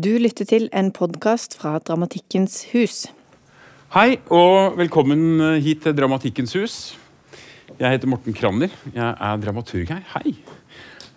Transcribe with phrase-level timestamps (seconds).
[0.00, 3.02] Du lytter til en podkast fra Dramatikkens hus.
[3.92, 6.76] Hei og velkommen hit til Dramatikkens hus.
[7.74, 8.72] Jeg heter Morten Kranner.
[8.94, 10.00] Jeg er dramaturg her.
[10.14, 10.32] Hei.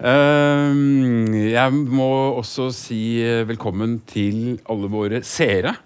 [0.04, 2.10] Ehm, jeg må
[2.42, 5.78] også si velkommen til alle våre seere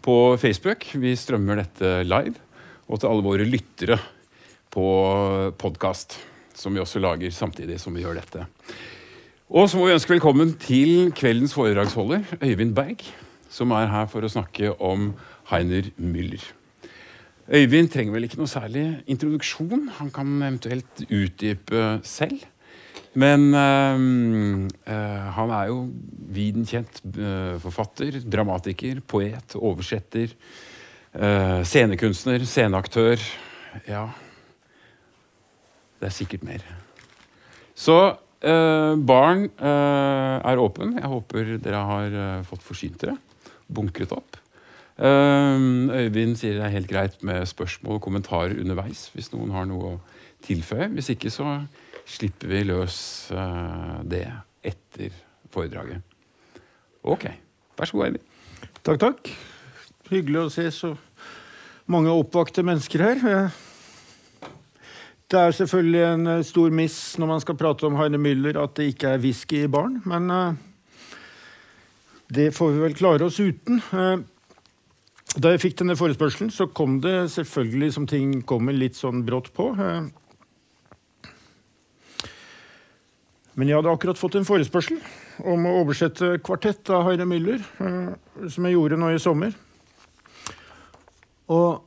[0.00, 0.86] på Facebook.
[0.96, 2.38] Vi strømmer dette live.
[2.86, 3.98] Og til alle våre lyttere
[4.72, 4.88] på
[5.60, 6.22] podkast,
[6.56, 8.46] som vi også lager samtidig som vi gjør dette.
[9.46, 13.04] Og så må vi ønske velkommen til kveldens foredragsholder, Øyvind Berg,
[13.46, 15.12] som er her for å snakke om
[15.52, 16.42] Heiner Müller.
[17.46, 19.84] Øyvind trenger vel ikke noe særlig introduksjon.
[20.00, 22.42] Han kan eventuelt utdype selv.
[23.14, 25.78] Men øh, øh, han er jo
[26.34, 30.34] viden kjent øh, forfatter, dramatiker, poet, oversetter,
[31.16, 33.22] scenekunstner, sceneaktør.
[33.86, 34.08] Ja
[36.00, 36.66] Det er sikkert mer.
[37.74, 40.96] Så Uh, baren uh, er åpen.
[41.00, 43.16] Jeg håper dere har uh, fått forsynt dere.
[43.66, 44.42] Bunkret opp.
[44.96, 49.90] Øyvind sier det er helt greit med spørsmål og kommentarer underveis hvis noen har noe
[49.90, 49.98] å
[50.46, 50.86] tilføye.
[50.94, 51.58] Hvis ikke så
[52.08, 52.96] slipper vi løs
[54.08, 54.22] det
[54.64, 55.12] etter
[55.52, 56.00] foredraget.
[57.04, 57.28] Ok.
[57.76, 58.72] Vær så god, Øyvind.
[58.88, 59.34] Takk, takk.
[60.08, 60.94] Hyggelig å se så
[61.92, 63.50] mange oppvakte mennesker her.
[65.26, 68.76] Det er selvfølgelig en eh, stor miss når man skal prate om Heine Müller at
[68.78, 70.54] det ikke er whisky i baren, men uh,
[72.30, 73.80] det får vi vel klare oss uten.
[73.90, 74.22] Uh,
[75.34, 79.50] da jeg fikk denne forespørselen, så kom det selvfølgelig som ting kommer litt sånn brått
[79.56, 79.72] på.
[83.56, 85.02] Men jeg hadde akkurat fått en forespørsel
[85.42, 87.66] om å oversette kvartett av Heine Müller,
[88.46, 89.58] som jeg gjorde nå i sommer.
[91.50, 91.82] Og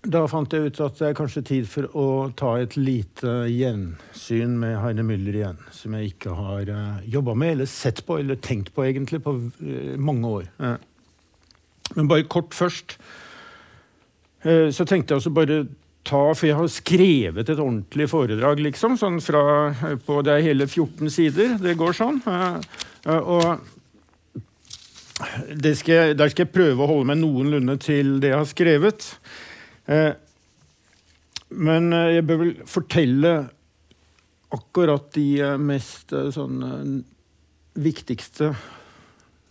[0.00, 2.04] da fant jeg ut at det er kanskje tid for å
[2.36, 5.58] ta et lite gjensyn med Heine Müller igjen.
[5.76, 9.20] Som jeg ikke har uh, eh, jobba med, eller sett på, eller tenkt på egentlig,
[9.26, 10.46] på uh, mange år.
[11.98, 12.96] Men bare kort først.
[14.46, 15.66] Uh, så tenkte jeg også bare
[16.08, 18.96] ta For jeg har skrevet et ordentlig foredrag, liksom.
[18.96, 19.42] Sånn fra,
[20.06, 21.58] på, det er hele 14 sider.
[21.60, 22.22] Det går sånn.
[22.24, 23.44] og
[25.76, 29.10] skal der skal jeg prøve å holde meg noenlunde til det jeg har skrevet.
[29.90, 30.12] Eh,
[31.58, 33.32] men eh, jeg bør vel fortelle
[34.54, 36.60] akkurat de eh, mest sånn
[37.80, 38.52] viktigste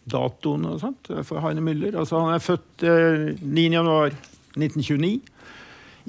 [0.10, 1.98] datoene og sånt, for Heine Müller.
[2.00, 2.84] Altså, han er født
[3.44, 5.12] 9.1.1929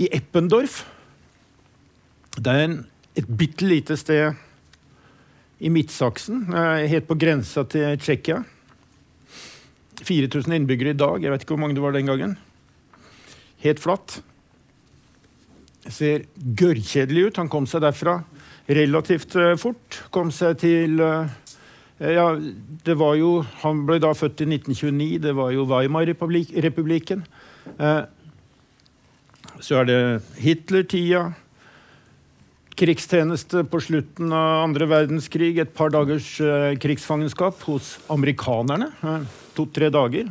[0.00, 0.74] i Eppendorf.
[2.38, 2.78] Det er en,
[3.18, 4.32] et bitte lite sted
[5.60, 6.46] i Midtsaksen,
[6.88, 8.38] helt på grensa til Tsjekkia.
[10.00, 11.20] 4000 innbyggere i dag.
[11.20, 12.38] Jeg vet ikke hvor mange det var den gangen
[13.64, 14.20] helt flatt.
[15.90, 17.40] Ser gørrkjedelig ut.
[17.40, 18.20] Han kom seg derfra
[18.70, 20.02] relativt uh, fort.
[20.14, 21.28] Kom seg til uh,
[22.00, 22.32] Ja,
[22.86, 25.20] det var jo Han ble da født i 1929.
[25.26, 27.24] Det var jo Weimar-republikken.
[27.80, 28.04] Uh,
[29.60, 30.00] så er det
[30.40, 31.30] Hitler-tida.
[32.80, 35.52] Krigstjeneste på slutten av andre verdenskrig.
[35.60, 36.30] Et par dagers
[36.80, 38.88] krigsfangenskap hos amerikanerne.
[39.58, 40.30] To-tre dager.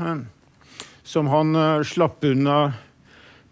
[1.04, 1.54] som han
[1.86, 2.74] slapp unna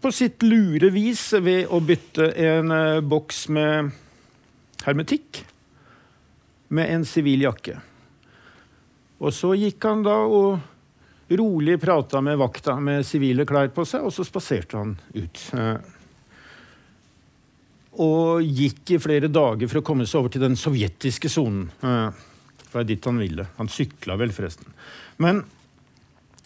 [0.00, 3.90] på sitt lure vis ved å bytte en uh, boks med
[4.84, 5.42] hermetikk
[6.68, 7.78] med en sivil jakke.
[9.18, 14.06] Og så gikk han da og rolig prata med vakta med sivile klær på seg,
[14.06, 15.42] og så spaserte han ut.
[15.52, 15.78] Uh,
[17.98, 21.66] og gikk i flere dager for å komme seg over til den sovjetiske sonen.
[21.82, 22.14] Uh,
[22.68, 23.48] for det er dit han ville.
[23.58, 24.70] Han sykla vel, forresten.
[25.24, 25.42] Men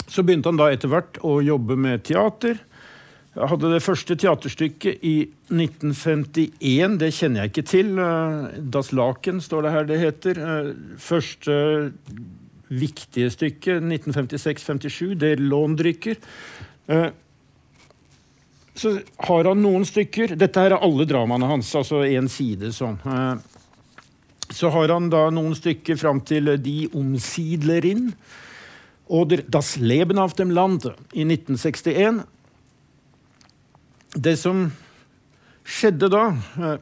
[0.07, 2.61] så begynte han da etter hvert å jobbe med teater.
[3.33, 5.15] Jeg hadde det første teaterstykket i
[5.49, 6.99] 1951.
[7.01, 7.95] Det kjenner jeg ikke til.
[7.97, 10.41] Eh, Das Laken står det her det heter.
[10.43, 10.69] Eh,
[11.01, 11.55] første
[12.69, 16.21] viktige stykket, 1956-57, Der Låndrykker.
[16.89, 17.09] Eh,
[18.77, 18.93] så
[19.29, 22.97] har han noen stykker Dette her er alle dramaene hans, altså én side sånn.
[24.49, 28.15] Så har han da noen stykker fram til De Omsidlerin.
[29.09, 32.25] Oder Das Leben auf dem Land i 1961.
[34.13, 34.67] Det som
[35.65, 36.25] skjedde da
[36.61, 36.81] eh,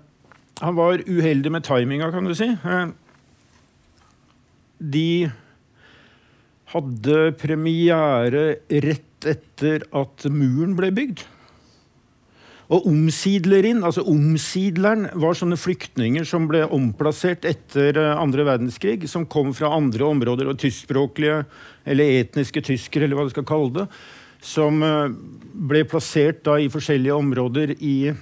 [0.65, 2.49] Han var uheldig med timinga, kan du si.
[2.51, 2.89] Eh,
[4.81, 5.31] de
[6.73, 8.45] hadde premiere
[8.83, 11.23] rett etter at muren ble bygd.
[12.71, 19.29] Og omsidlerin, altså omsidleren, var sånne flyktninger som ble omplassert etter eh, andre verdenskrig, som
[19.29, 21.45] kom fra andre områder, og tyskspråklige
[21.87, 23.87] eller etniske tyskere, eller hva du skal kalle det
[24.41, 25.13] som eh,
[25.71, 28.13] ble plassert da i forskjellige områder i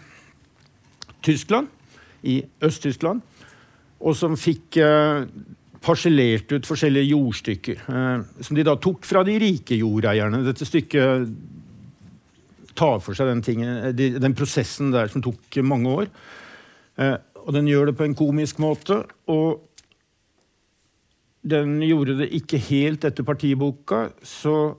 [1.22, 1.68] Tyskland,
[2.26, 3.22] i Øst-Tyskland,
[3.98, 5.28] og som fikk eh,
[5.84, 7.84] parsellert ut forskjellige jordstykker.
[7.86, 10.42] Eh, som de da tok fra de rike jordeierne.
[10.46, 11.30] Dette stykket
[12.78, 16.12] tar for seg den, tingen, de, den prosessen der som tok mange år.
[16.98, 19.00] Eh, og den gjør det på en komisk måte.
[19.30, 19.64] Og
[21.48, 24.76] den gjorde det ikke helt etter partiboka, så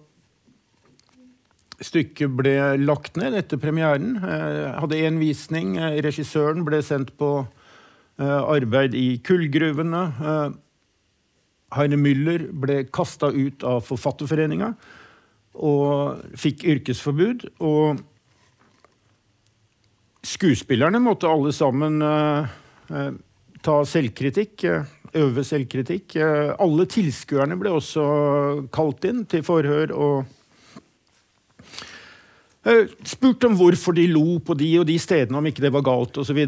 [1.83, 4.17] stykket ble lagt ned etter premieren.
[4.19, 5.77] Eh, hadde én visning.
[5.77, 7.31] Eh, regissøren ble sendt på
[8.19, 10.03] eh, arbeid i kullgruvene.
[11.75, 14.73] Heine Müller ble kasta ut av Forfatterforeninga
[15.59, 17.45] og fikk yrkesforbud.
[17.61, 18.01] Og
[20.25, 22.01] skuespillerne måtte alle sammen
[23.61, 24.65] ta selvkritikk,
[25.19, 26.17] øve selvkritikk.
[26.57, 28.07] Alle tilskuerne ble også
[28.73, 30.38] kalt inn til forhør og
[33.07, 36.19] spurt om hvorfor de lo på de og de stedene, om ikke det var galt
[36.21, 36.39] osv.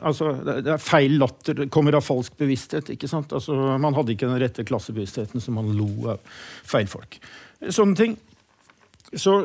[0.00, 1.56] Altså, det er feil latter.
[1.62, 2.90] Det kommer av falsk bevissthet.
[2.94, 3.32] ikke sant?
[3.32, 6.22] Altså, man hadde ikke den rette klassebevisstheten, så man lo av
[6.68, 7.18] feil folk.
[7.64, 8.16] Sånne ting.
[9.14, 9.36] Så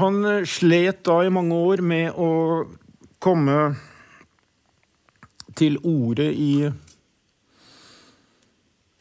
[0.00, 2.30] han eh, slet da i mange år med å
[3.20, 3.58] komme
[5.58, 6.70] til orde i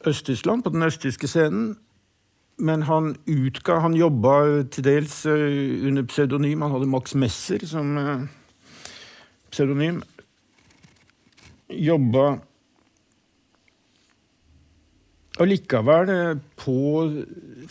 [0.10, 1.77] Øst-Tyskland, på den østtyske scenen.
[2.59, 6.61] Men han utga Han jobba til dels eh, under pseudonym.
[6.61, 8.25] Han hadde Max Messer som eh,
[9.51, 10.01] pseudonym.
[11.69, 12.39] Jobba
[15.39, 16.79] allikevel eh, på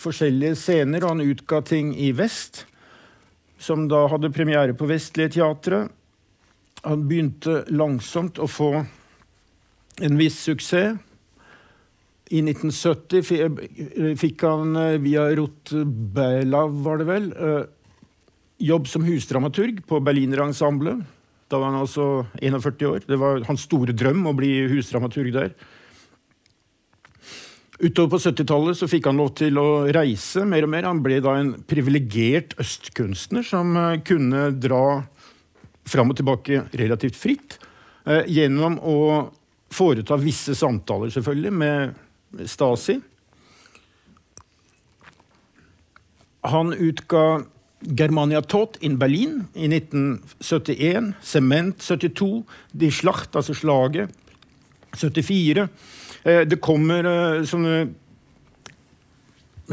[0.00, 1.04] forskjellige scener.
[1.04, 2.64] og Han utga ting i vest,
[3.58, 5.92] som da hadde premiere på Vestlige Teatret.
[6.86, 8.72] Han begynte langsomt å få
[9.98, 10.96] en viss suksess.
[12.28, 17.64] I 1970 fikk han via via Rotbelav, var det vel, eh,
[18.58, 21.04] jobb som husdramaturg på Berlinerensemblet.
[21.48, 23.00] Da var han altså 41 år.
[23.06, 25.54] Det var hans store drøm å bli husdramaturg der.
[27.78, 30.88] Utover på 70-tallet så fikk han lov til å reise mer og mer.
[30.88, 35.04] Han ble da en privilegert østkunstner som eh, kunne dra
[35.88, 37.58] fram og tilbake relativt fritt.
[38.04, 38.98] Eh, gjennom å
[39.72, 41.96] foreta visse samtaler, selvfølgelig, med
[42.46, 42.98] Stasi.
[46.48, 47.42] Han utga
[47.80, 51.14] Germania Tot in Berlin i 1971.
[51.22, 52.44] Sement 72.
[52.72, 54.10] De Schlacht, altså slaget,
[54.96, 55.68] 74.
[56.24, 57.88] Eh, Det kommer eh, sånne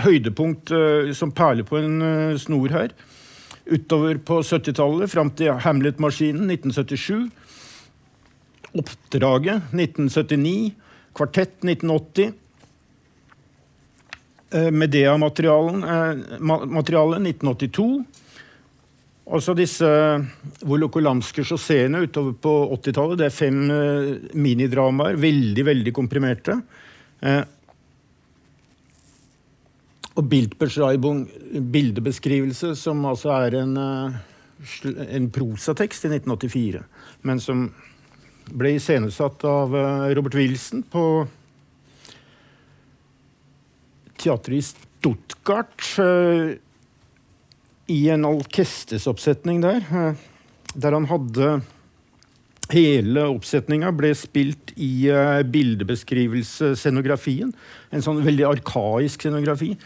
[0.03, 2.93] høydepunkt eh, som perler på en snor her.
[3.65, 7.31] Utover på 70-tallet, fram til Hamlet-maskinen 1977.
[8.75, 10.75] Oppdraget 1979.
[11.15, 12.35] Kvartett 1980.
[14.55, 18.05] Eh, Medea-materialen eh, ma- materialet 1982.
[19.25, 19.87] Altså så disse
[20.69, 23.17] Volokolamske chausseene utover på 80-tallet.
[23.19, 26.59] Det er fem eh, minidramaer, veldig, veldig komprimerte.
[27.25, 27.41] Eh,
[30.15, 34.15] og bildebeskrivelse, som altså er en, eh,
[35.17, 36.79] en prosatekst i 1984,
[37.27, 37.65] men som
[38.55, 41.03] ble iscenesatt av eh, Robert Wilson på
[44.17, 45.99] teatret i Stuttgart.
[45.99, 46.57] eh,
[47.87, 50.13] I en orkestesoppsetning der, eh,
[50.75, 51.61] der han hadde
[52.71, 57.53] Hele oppsetninga ble spilt i uh, bildebeskrivelse-scenografien.
[57.93, 59.77] En sånn veldig arkaisk scenografi.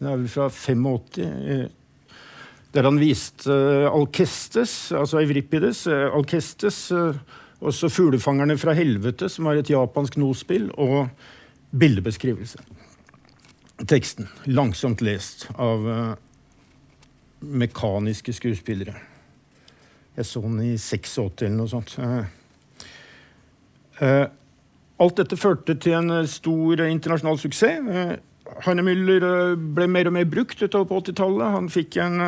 [0.00, 1.18] Det er vel fra 85.
[1.22, 1.70] eh,
[2.74, 3.54] der han viste
[3.86, 6.90] Alkestes, altså Euripides, Alkestes,
[7.62, 11.06] også 'Fuglefangerne fra helvete', som er et japansk nospill, og
[11.70, 12.58] bildebeskrivelse.
[13.82, 16.14] Teksten langsomt lest av uh,
[17.40, 18.94] mekaniske skuespillere.
[20.16, 21.96] Jeg så den i 86 eller noe sånt.
[21.98, 22.26] Eh,
[24.00, 24.26] eh,
[25.02, 27.82] alt dette førte til en eh, stor eh, internasjonal suksess.
[27.82, 28.12] Eh,
[28.66, 31.56] Heine Müller eh, ble mer og mer brukt utover på 80-tallet.
[31.56, 32.22] Han fikk en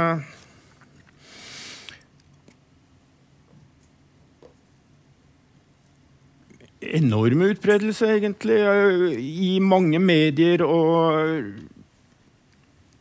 [6.87, 11.43] eh, enorm utbredelse, egentlig, eh, i mange medier og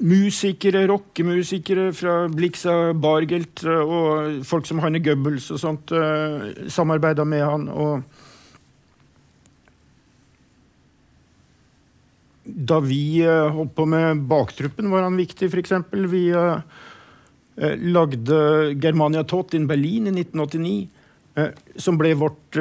[0.03, 7.23] musikere, rockemusikere fra Blixa Bargelt eh, og folk som Hanne Goebbels og sånt uh, samarbeida
[7.23, 7.69] med han.
[7.71, 8.03] Og
[12.45, 15.73] da vi eh, holdt på med Baktruppen, var han viktig, f.eks.
[16.11, 16.59] Vi eh,
[17.57, 18.37] eh, lagde
[18.77, 20.75] Germania Tot in Berlin i 1989,
[21.41, 21.49] eh,
[21.81, 22.59] som ble vårt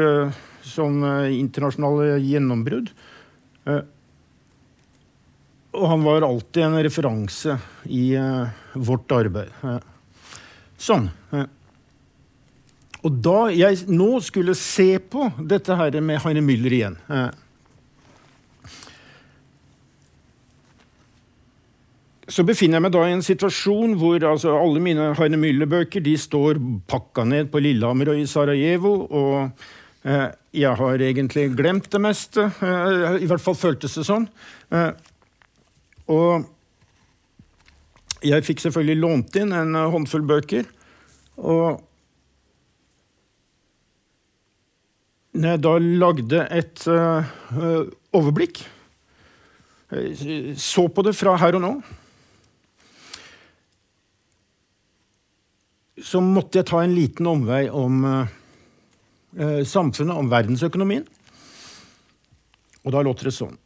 [0.65, 2.93] eh, sånn eh, internasjonale gjennombrudd.
[3.69, 3.83] Eh,
[5.75, 7.59] og han var alltid en referanse
[7.91, 9.51] i eh, vårt arbeid.
[10.79, 11.09] Sånn.
[13.05, 17.01] Og da jeg nå skulle se på dette her med Heine Müller igjen
[22.35, 26.15] så befinner jeg meg da i en situasjon hvor altså, alle mine Heine Müller-bøker de
[26.19, 28.95] står pakka ned på Lillehammer og i Sarajevo.
[29.11, 29.65] og
[30.05, 32.51] jeg har egentlig glemt det meste.
[32.61, 34.27] Eh, I hvert fall føltes det sånn.
[34.69, 34.91] Eh,
[36.13, 36.45] og
[38.25, 40.69] jeg fikk selvfølgelig lånt inn en eh, håndfull bøker.
[41.41, 41.81] Og
[45.35, 46.85] når jeg da lagde et
[48.15, 48.61] overblikk,
[50.61, 51.71] så på det fra her og nå
[56.03, 58.01] Så måtte jeg ta en liten omvei om
[59.67, 61.05] samfunnet, om verdensøkonomien.
[62.85, 63.57] Og da låter det sånn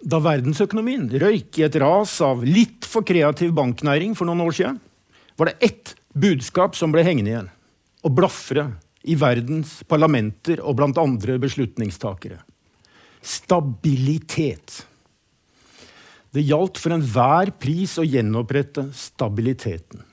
[0.00, 4.78] da verdensøkonomien røyk i et ras av litt for kreativ banknæring for noen år siden,
[5.36, 7.50] var det ett budskap som ble hengende igjen
[8.04, 8.66] og blafre
[9.04, 12.40] i verdens parlamenter og blant andre beslutningstakere.
[13.20, 14.86] Stabilitet.
[16.32, 20.04] Det gjaldt for enhver pris å gjenopprette stabiliteten.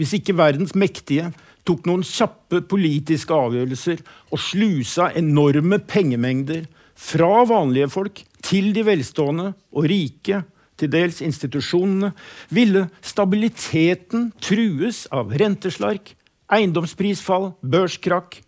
[0.00, 1.28] Hvis ikke verdens mektige
[1.68, 4.00] tok noen kjappe politiske avgjørelser
[4.32, 6.64] og slusa enorme pengemengder
[6.96, 10.40] fra vanlige folk til de velstående og rike,
[10.80, 12.14] til dels institusjonene,
[12.48, 16.14] ville stabiliteten trues av renteslark,
[16.48, 18.38] eiendomsprisfall, børskrakk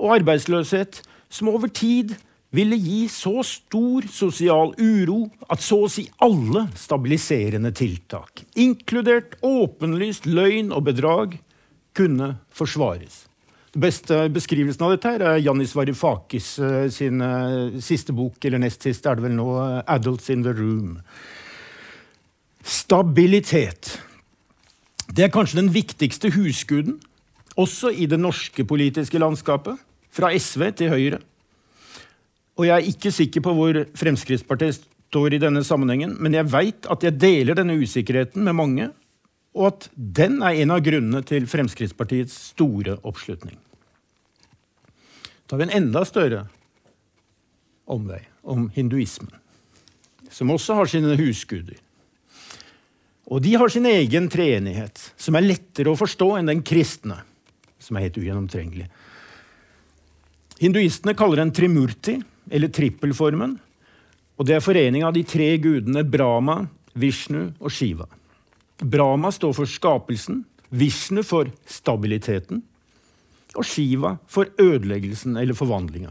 [0.00, 2.16] og arbeidsløshet som over tid
[2.54, 10.28] ville gi så stor sosial uro at så å si alle stabiliserende tiltak, inkludert åpenlyst
[10.30, 11.38] løgn og bedrag,
[11.94, 13.24] kunne forsvares.
[13.74, 18.62] Den beste beskrivelsen av dette her er Jannis Varoufakis uh, sin uh, siste bok, eller
[18.62, 21.00] nest siste, er det vel nå, uh, 'Adults in the Room'.
[22.62, 23.96] Stabilitet.
[25.10, 27.00] Det er kanskje den viktigste husguden,
[27.58, 29.78] også i det norske politiske landskapet,
[30.14, 31.18] fra SV til Høyre.
[32.54, 34.84] Og jeg er ikke sikker på hvor Fremskrittspartiet
[35.14, 38.88] står i denne sammenhengen, men jeg veit at jeg deler denne usikkerheten med mange,
[39.54, 43.54] og at den er en av grunnene til Fremskrittspartiets store oppslutning.
[45.46, 46.44] Da har vi en enda større
[47.86, 49.30] omvei om hinduismen,
[50.32, 51.78] som også har sine husguder.
[53.30, 57.22] Og de har sin egen treenighet, som er lettere å forstå enn den kristne,
[57.80, 58.88] som er helt ugjennomtrengelig.
[60.60, 62.18] Hinduistene kaller den trimurti,
[62.50, 63.56] eller trippelformen.
[64.38, 66.64] Og det er forening av de tre gudene Brahma,
[66.98, 68.08] Vishnu og Shiva.
[68.82, 70.42] Brahma står for skapelsen,
[70.74, 72.64] Vishnu for stabiliteten,
[73.54, 76.10] og Shiva for ødeleggelsen eller forvandlinga.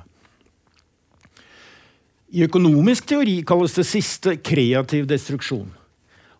[2.34, 5.68] I økonomisk teori kalles det siste kreativ destruksjon.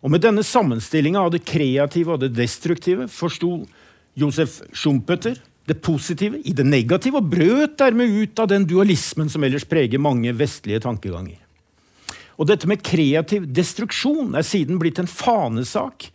[0.02, 3.62] Og Med denne sammenstillinga av det kreative og det destruktive forsto
[4.18, 9.44] Josef Schumpeter det positive i det negative og brøt dermed ut av den dualismen som
[9.46, 11.38] ellers preger mange vestlige tankeganger.
[12.36, 16.08] Og dette med kreativ destruksjon er siden blitt en fanesak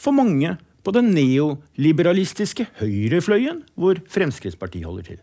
[0.00, 5.20] for mange på den neoliberalistiske høyrefløyen, hvor Fremskrittspartiet holder til.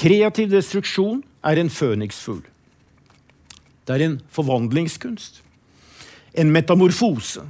[0.00, 2.44] Kreativ destruksjon er en føniksfugl.
[3.86, 5.42] Det er en forvandlingskunst.
[6.38, 7.42] En metamorfose.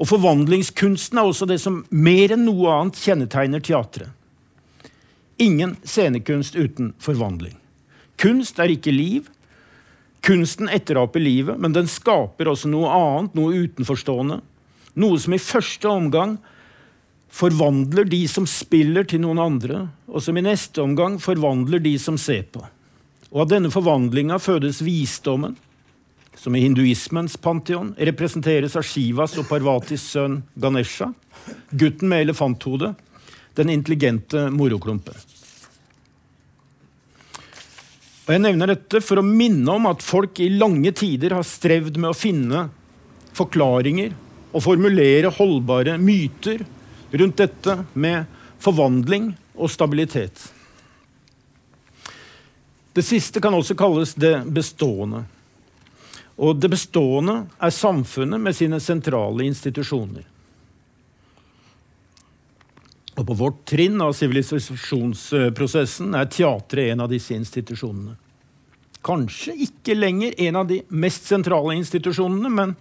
[0.00, 4.14] Og forvandlingskunsten er også det som mer enn noe annet kjennetegner teatret.
[5.40, 7.56] Ingen scenekunst uten forvandling.
[8.20, 9.30] Kunst er ikke liv.
[10.20, 14.42] Kunsten etteraper livet, men den skaper også noe annet, noe utenforstående,
[15.00, 16.36] noe som i første omgang
[17.32, 22.18] forvandler de som spiller, til noen andre, og som i neste omgang forvandler de som
[22.20, 22.60] ser på.
[23.30, 25.56] Og av denne forvandlinga fødes visdommen,
[26.36, 31.14] som i hinduismens pantheon representeres av Shivas og Parvatis sønn Ganesha,
[31.70, 32.92] gutten med elefanthode,
[33.58, 35.14] den intelligente moroklumpen.
[38.26, 41.96] Og Jeg nevner dette for å minne om at folk i lange tider har strevd
[41.98, 42.68] med å finne
[43.34, 44.14] forklaringer
[44.52, 46.62] og formulere holdbare myter
[47.10, 48.28] rundt dette med
[48.62, 50.38] forvandling og stabilitet.
[52.92, 55.24] Det siste kan også kalles det bestående.
[56.40, 60.24] Og det bestående er samfunnet med sine sentrale institusjoner.
[63.20, 68.14] Og på vårt trinn av sivilisasjonsprosessen er teatret en av disse institusjonene.
[69.04, 72.72] Kanskje ikke lenger en av de mest sentrale institusjonene, men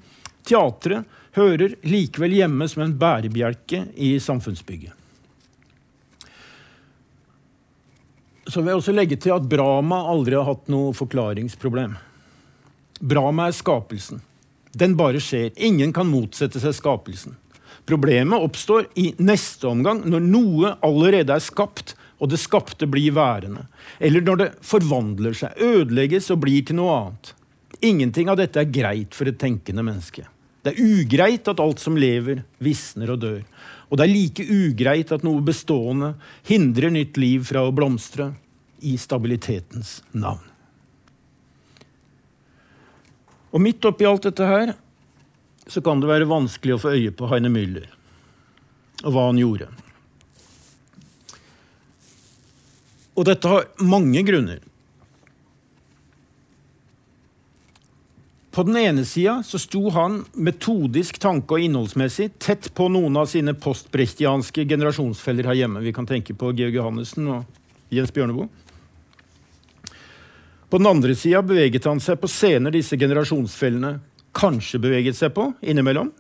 [0.48, 1.04] teatret
[1.36, 4.96] hører likevel hjemme som en bærebjelke i samfunnsbygget.
[8.50, 12.00] Så vil jeg også legge til at Brahma aldri har hatt noe forklaringsproblem.
[13.00, 14.24] Brahma er skapelsen.
[14.72, 15.52] Den bare skjer.
[15.56, 17.36] Ingen kan motsette seg skapelsen.
[17.90, 23.64] Problemet oppstår i neste omgang, når noe allerede er skapt, og det skapte blir værende.
[23.98, 27.32] Eller når det forvandler seg, ødelegges og blir til noe annet.
[27.82, 30.28] Ingenting av dette er greit for et tenkende menneske.
[30.62, 33.40] Det er ugreit at alt som lever, visner og dør.
[33.90, 36.12] Og det er like ugreit at noe bestående
[36.46, 38.34] hindrer nytt liv fra å blomstre
[38.86, 40.44] i stabilitetens navn.
[43.50, 44.76] Og midt oppi alt dette her
[45.70, 47.88] så kan det være vanskelig å få øye på Heine Müller
[49.06, 49.70] og hva han gjorde.
[53.20, 54.60] Og dette har mange grunner.
[58.56, 63.30] På den ene sida så sto han metodisk tanke- og innholdsmessig tett på noen av
[63.32, 65.84] sine postbrechtianske generasjonsfeller her hjemme.
[65.86, 68.50] Vi kan tenke på Georg Johannessen og Jens Bjørneboe.
[70.70, 73.96] På den andre sida beveget han seg på scener disse generasjonsfellene
[74.36, 76.12] kanskje beveget seg på innimellom,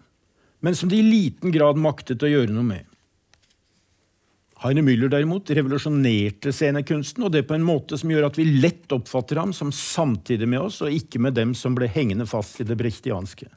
[0.59, 2.85] men som de i liten grad maktet å gjøre noe med.
[4.59, 8.91] Heine Müller derimot revolusjonerte scenekunsten, og det på en måte som gjør at vi lett
[8.91, 12.67] oppfatter ham som samtidig med oss, og ikke med dem som ble hengende fast i
[12.67, 13.47] det brechtianske.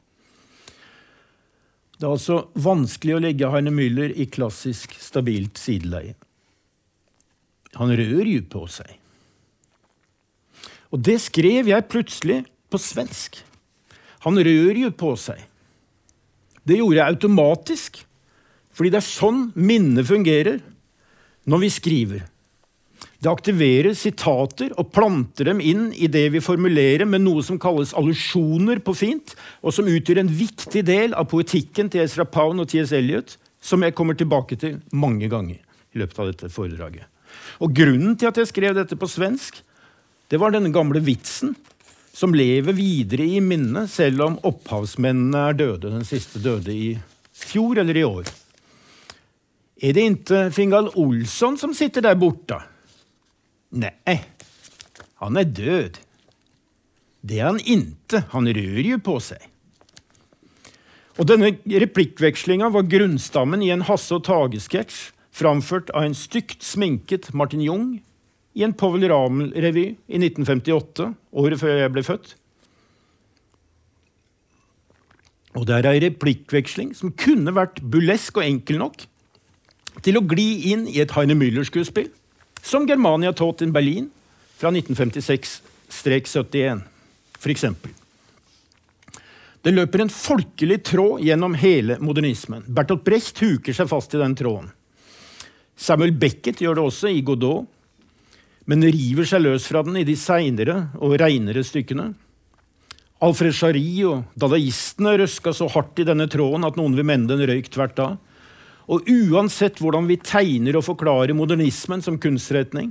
[1.98, 6.14] Det er altså vanskelig å legge Heine Müller i klassisk, stabilt sideleie.
[7.78, 8.98] Han rør jo på seg.
[10.92, 13.40] Og det skrev jeg plutselig på svensk.
[14.26, 15.40] Han rør jo på seg.
[16.62, 18.02] Det gjorde jeg automatisk,
[18.72, 20.60] fordi det er sånn minnet fungerer
[21.50, 22.22] når vi skriver.
[23.22, 27.94] Det aktiverer sitater og planter dem inn i det vi formulerer med noe som kalles
[27.98, 32.70] allusjoner på fint, og som utgjør en viktig del av poetikken til Ezra Pound og
[32.70, 32.94] T.S.
[32.98, 35.60] Eliot, som jeg kommer tilbake til mange ganger
[35.94, 37.06] i løpet av dette foredraget.
[37.62, 39.62] Og Grunnen til at jeg skrev dette på svensk,
[40.30, 41.54] det var denne gamle vitsen
[42.12, 45.90] som lever videre i minnet, selv om opphavsmennene er døde.
[45.90, 46.90] Den siste døde i
[47.32, 48.28] fjor eller i år.
[49.82, 52.60] Er det ikke Fingal Olsson som sitter der borte?
[53.72, 54.18] Nei,
[55.22, 55.98] han er død.
[57.22, 58.26] Det er han ikke.
[58.34, 59.48] Han rør jo på seg.
[61.20, 67.30] Og Denne replikkvekslinga var grunnstammen i en Hasse og Tage-sketsj framført av en stygt sminket
[67.36, 67.86] Martin Jung
[68.52, 72.34] i en Povel Ramel-revy i 1958, året før jeg ble født.
[75.56, 78.96] Og det er ei replikkveksling som kunne vært bulesk og enkel nok
[80.04, 82.08] til å gli inn i et Heine Müller-skuespill,
[82.64, 84.08] som Germania Taught in Berlin
[84.56, 86.80] fra 1956-71,
[87.42, 87.64] f.eks.
[89.62, 92.64] Det løper en folkelig tråd gjennom hele modernismen.
[92.66, 94.72] Bertolt Brecht huker seg fast i den tråden.
[95.78, 97.66] Samuel Beckett gjør det også i Godot
[98.70, 102.12] men river seg løs fra den i de seinere og reinere stykkene.
[103.22, 107.44] Alfred Jarri og dadaistene røska så hardt i denne tråden at noen vil mene den
[107.46, 108.16] røyk tvert av.
[108.90, 112.90] Og uansett hvordan vi tegner og forklarer modernismen som kunstretning,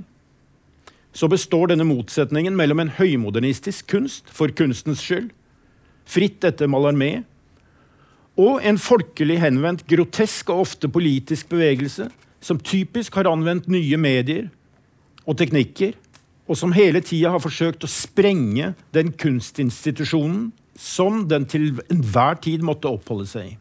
[1.12, 5.28] så består denne motsetningen mellom en høymodernistisk kunst for kunstens skyld,
[6.08, 7.26] fritt etter Mallarmé,
[8.40, 12.08] og en folkelig henvendt, grotesk og ofte politisk bevegelse
[12.42, 14.48] som typisk har anvendt nye medier
[15.26, 15.94] og teknikker,
[16.50, 22.64] og som hele tida har forsøkt å sprenge den kunstinstitusjonen som den til enhver tid
[22.66, 23.56] måtte oppholde seg i.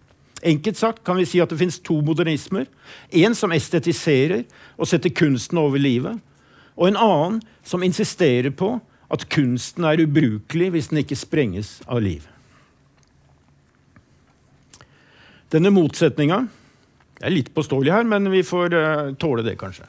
[0.51, 2.65] Enkelt sagt kan vi si at det finnes to modernismer.
[3.13, 6.17] En som estetiserer og setter kunsten over livet,
[6.73, 8.79] og en annen som insisterer på
[9.11, 12.25] at kunsten er ubrukelig hvis den ikke sprenges av liv.
[15.51, 16.45] Denne motsetninga
[17.21, 19.85] er litt påståelig her, men vi får uh, tåle det, kanskje.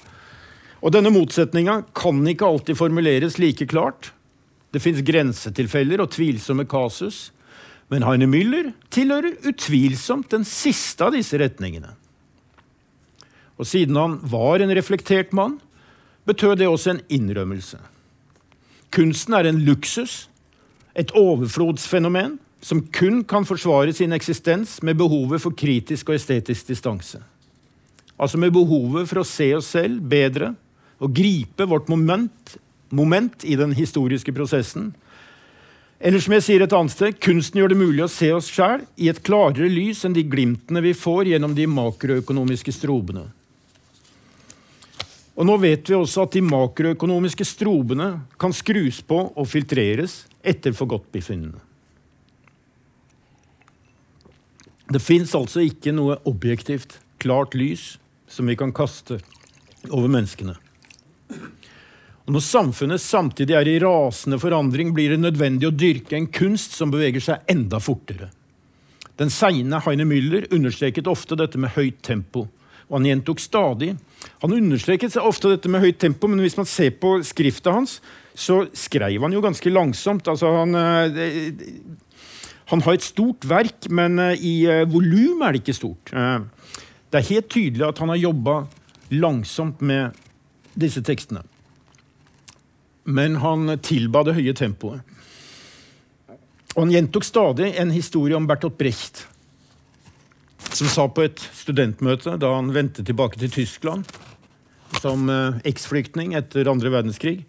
[0.82, 4.10] Og denne motsetninga kan ikke alltid formuleres like klart.
[4.74, 7.30] Det fins grensetilfeller og tvilsomme kasus.
[7.92, 11.92] Men Heine Müller tilhører utvilsomt den siste av disse retningene.
[13.60, 15.58] Og siden han var en reflektert mann,
[16.26, 17.78] betød det også en innrømmelse.
[18.92, 20.26] Kunsten er en luksus,
[20.98, 27.20] et overflodsfenomen, som kun kan forsvare sin eksistens med behovet for kritisk og estetisk distanse.
[28.18, 30.52] Altså med behovet for å se oss selv bedre
[31.02, 32.56] å gripe vårt moment,
[32.94, 34.92] moment i den historiske prosessen.
[36.02, 38.82] Eller som jeg sier et annet sted, kunsten gjør det mulig å se oss sjæl
[38.98, 43.28] i et klarere lys enn de glimtene vi får gjennom de makroøkonomiske strobene.
[45.32, 50.74] Og nå vet vi også at de makroøkonomiske strobene kan skrus på og filtreres etter
[50.76, 51.62] forgodtbefinnende.
[54.92, 57.94] Det fins altså ikke noe objektivt, klart lys
[58.28, 59.22] som vi kan kaste
[59.88, 60.58] over menneskene.
[62.22, 66.76] Og når samfunnet samtidig er i rasende forandring, blir det nødvendig å dyrke en kunst
[66.76, 68.30] som beveger seg enda fortere.
[69.18, 72.46] Den seine Heine Müller understreket ofte dette med høyt tempo.
[72.88, 73.94] Og han gjentok stadig.
[74.42, 77.98] Han understreket ofte dette med høyt tempo, men hvis man ser på skrifta hans,
[78.34, 80.28] så skrev han jo ganske langsomt.
[80.30, 81.52] Altså han, eh,
[82.72, 86.08] Han har et stort verk, men uh, i uh, volum er det ikke stort.
[86.08, 88.54] Det er helt tydelig at han har jobba
[89.10, 90.16] langsomt med
[90.74, 91.42] disse tekstene.
[93.04, 95.02] Men han tilba det høye tempoet.
[96.72, 99.26] Og han gjentok stadig en historie om Bertolt Brecht,
[100.72, 104.08] som sa på et studentmøte da han vendte tilbake til Tyskland
[105.02, 105.28] som
[105.68, 107.42] eksflyktning etter andre verdenskrig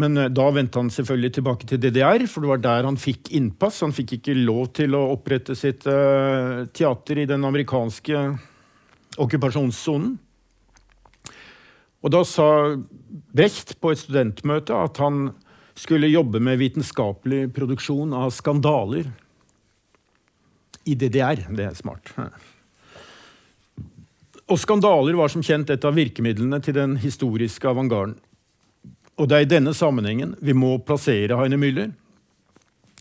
[0.00, 3.32] men eh, da vendte han selvfølgelig tilbake til DDR, for det var der han fikk
[3.36, 3.82] innpass.
[3.84, 8.24] Han fikk ikke lov til å opprette sitt uh, teater i den amerikanske
[9.20, 10.14] okkupasjonssonen.
[12.00, 12.48] Og da sa
[13.36, 15.30] Brecht på et studentmøte at han
[15.78, 19.10] skulle jobbe med vitenskapelig produksjon av skandaler
[20.88, 21.44] i DDR.
[21.54, 22.10] Det er smart.
[24.50, 28.16] Og skandaler var som kjent et av virkemidlene til den historiske avantgarden.
[29.20, 31.92] Og det er i denne sammenhengen vi må plassere Heine Müller.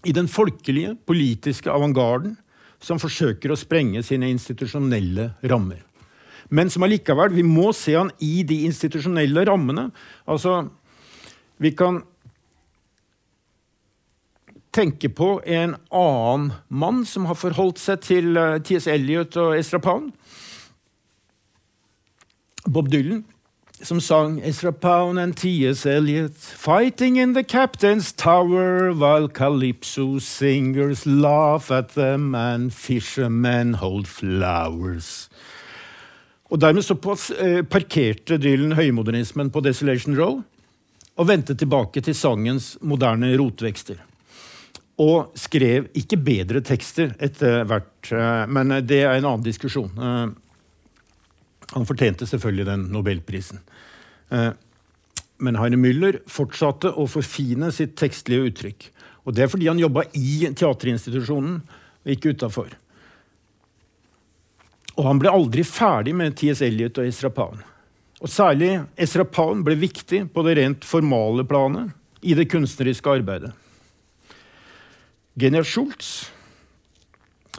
[0.05, 2.37] I den folkelige, politiske avantgarden
[2.83, 5.81] som forsøker å sprenge sine institusjonelle rammer.
[6.49, 9.89] Men som allikevel, vi må se han i de institusjonelle rammene.
[10.29, 10.63] Altså,
[11.61, 12.01] vi kan
[14.73, 18.87] tenke på en annen mann som har forholdt seg til eh, T.S.
[18.89, 20.13] Eliot og Ezra Pound.
[22.69, 23.23] Bob Dylan
[23.81, 25.85] som sang Ezra Pound and T.S.
[25.85, 34.07] Eliot fighting in the captain's tower while calypso singers laugh at them and fishermen hold
[34.07, 35.29] flowers.
[36.49, 40.39] Og Dermed såpass eh, parkerte Dylan høymodernismen på Desolation Row
[41.19, 43.99] og vendte tilbake til sangens moderne rotvekster.
[44.99, 49.91] Og skrev ikke bedre tekster etter hvert, eh, men det er en annen diskusjon.
[49.93, 50.31] Eh,
[51.75, 53.59] han fortjente selvfølgelig den nobelprisen.
[55.37, 58.87] Men Heine Müller fortsatte å forfine sitt tekstlige uttrykk.
[59.29, 62.73] Og det er fordi han jobba i teaterinstitusjonen og ikke utafor.
[64.99, 66.59] Og han ble aldri ferdig med T.S.
[66.65, 67.61] Eliot og Pound.
[68.19, 68.81] Og særlig
[69.31, 73.53] Pound ble viktig på det rent formale planet i det kunstneriske arbeidet.
[75.39, 76.27] Genia Schultz,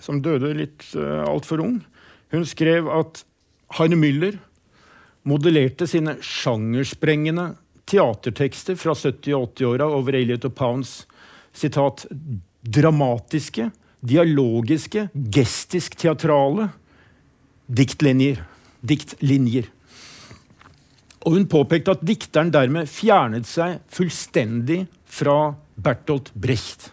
[0.04, 1.78] som døde litt uh, altfor ung,
[2.30, 3.22] hun skrev at
[3.78, 4.36] Heine Müller
[5.24, 7.54] modellerte sine sjangersprengende
[7.88, 10.92] teatertekster fra 70- og 80-åra over Elliot og Pounds
[11.56, 12.04] sitat,
[12.60, 13.70] dramatiske,
[14.04, 16.68] dialogiske, gestisk-teatrale
[17.70, 18.42] diktlinjer.
[18.80, 19.68] diktlinjer.
[21.20, 26.88] Og hun påpekte at dikteren dermed fjernet seg fullstendig fra Bertolt Brecht.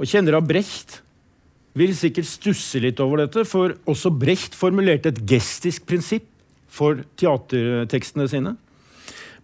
[0.00, 1.00] Og kjenner av Brecht
[1.76, 6.30] vil sikkert stusse litt over dette, for også Brecht formulerte et gestisk prinsipp
[6.72, 8.56] for teatertekstene sine.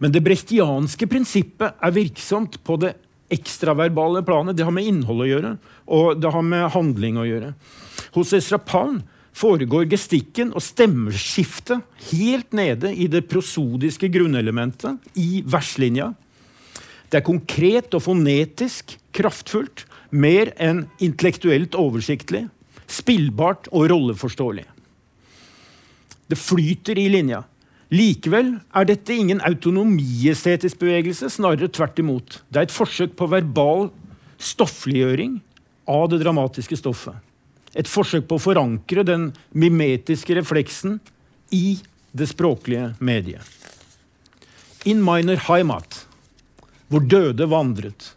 [0.01, 2.95] Men det brechtianske prinsippet er virksomt på det
[3.33, 4.57] ekstraverbale planet.
[4.57, 5.51] Det har med innhold å gjøre,
[5.85, 7.53] og det har med handling å gjøre.
[8.17, 16.11] Hos Ezra Pound foregår gestikken og stemmeskiftet helt nede i det prosodiske grunnelementet i verslinja.
[17.09, 22.45] Det er konkret og fonetisk kraftfullt mer enn intellektuelt oversiktlig,
[22.89, 24.65] spillbart og rolleforståelig.
[26.29, 27.43] Det flyter i linja.
[27.93, 32.39] Likevel er dette ingen autonomiestetisk bevegelse, snarere tvert imot.
[32.49, 33.91] Det er et forsøk på verbal
[34.41, 35.37] stoffliggjøring
[35.89, 37.13] av det dramatiske stoffet.
[37.73, 40.99] Et forsøk på å forankre den mimetiske refleksen
[41.53, 41.79] i
[42.13, 43.41] det språklige mediet.
[44.85, 46.03] In minor heimat,
[46.91, 48.11] hvor døde vandret,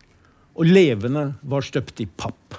[0.56, 2.58] og levende var støpt i papp.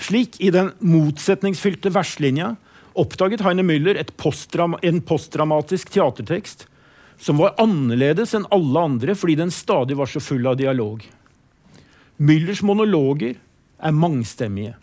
[0.00, 2.54] Slik, i den motsetningsfylte verslinja,
[2.98, 6.66] oppdaget Heine Müller postdram en postdramatisk teatertekst
[7.20, 11.04] som var annerledes enn alle andre fordi den stadig var så full av dialog.
[12.20, 13.36] Müllers monologer
[13.80, 14.74] er mangstemmige,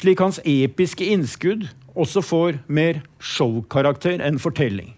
[0.00, 1.66] slik hans episke innskudd
[1.98, 4.94] også får mer showkarakter enn fortelling.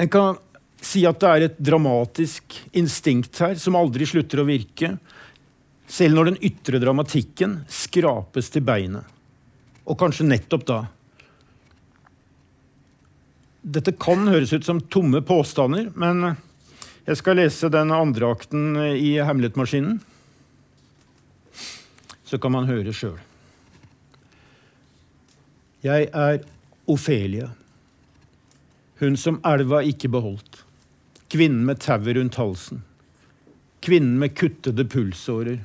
[0.00, 0.40] En kan
[0.84, 4.96] si at det er et dramatisk instinkt her som aldri slutter å virke,
[5.86, 9.04] selv når den ytre dramatikken skrapes til beinet.
[9.84, 10.80] Og kanskje nettopp da.
[13.64, 16.34] Dette kan høres ut som tomme påstander, men
[17.04, 20.00] jeg skal lese den andre akten i Hamlet-maskinen.
[22.24, 23.18] Så kan man høre sjøl.
[25.84, 26.40] Jeg er
[26.88, 27.50] Ofelia,
[29.00, 30.62] hun som elva ikke beholdt.
[31.32, 32.80] Kvinnen med tauet rundt halsen.
[33.84, 35.58] Kvinnen med kuttede pulsårer.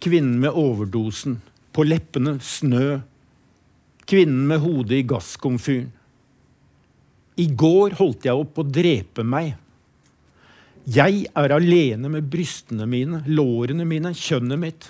[0.00, 1.40] Kvinnen med overdosen.
[1.72, 3.00] På leppene snø.
[4.06, 5.92] Kvinnen med hodet i gasskomfyren.
[7.36, 9.56] I går holdt jeg opp å drepe meg.
[10.88, 14.86] Jeg er alene med brystene mine, lårene mine, kjønnet mitt.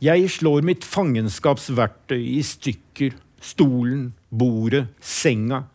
[0.00, 3.18] Jeg slår mitt fangenskapsverktøy i stykker.
[3.40, 5.66] Stolen, bordet, senga.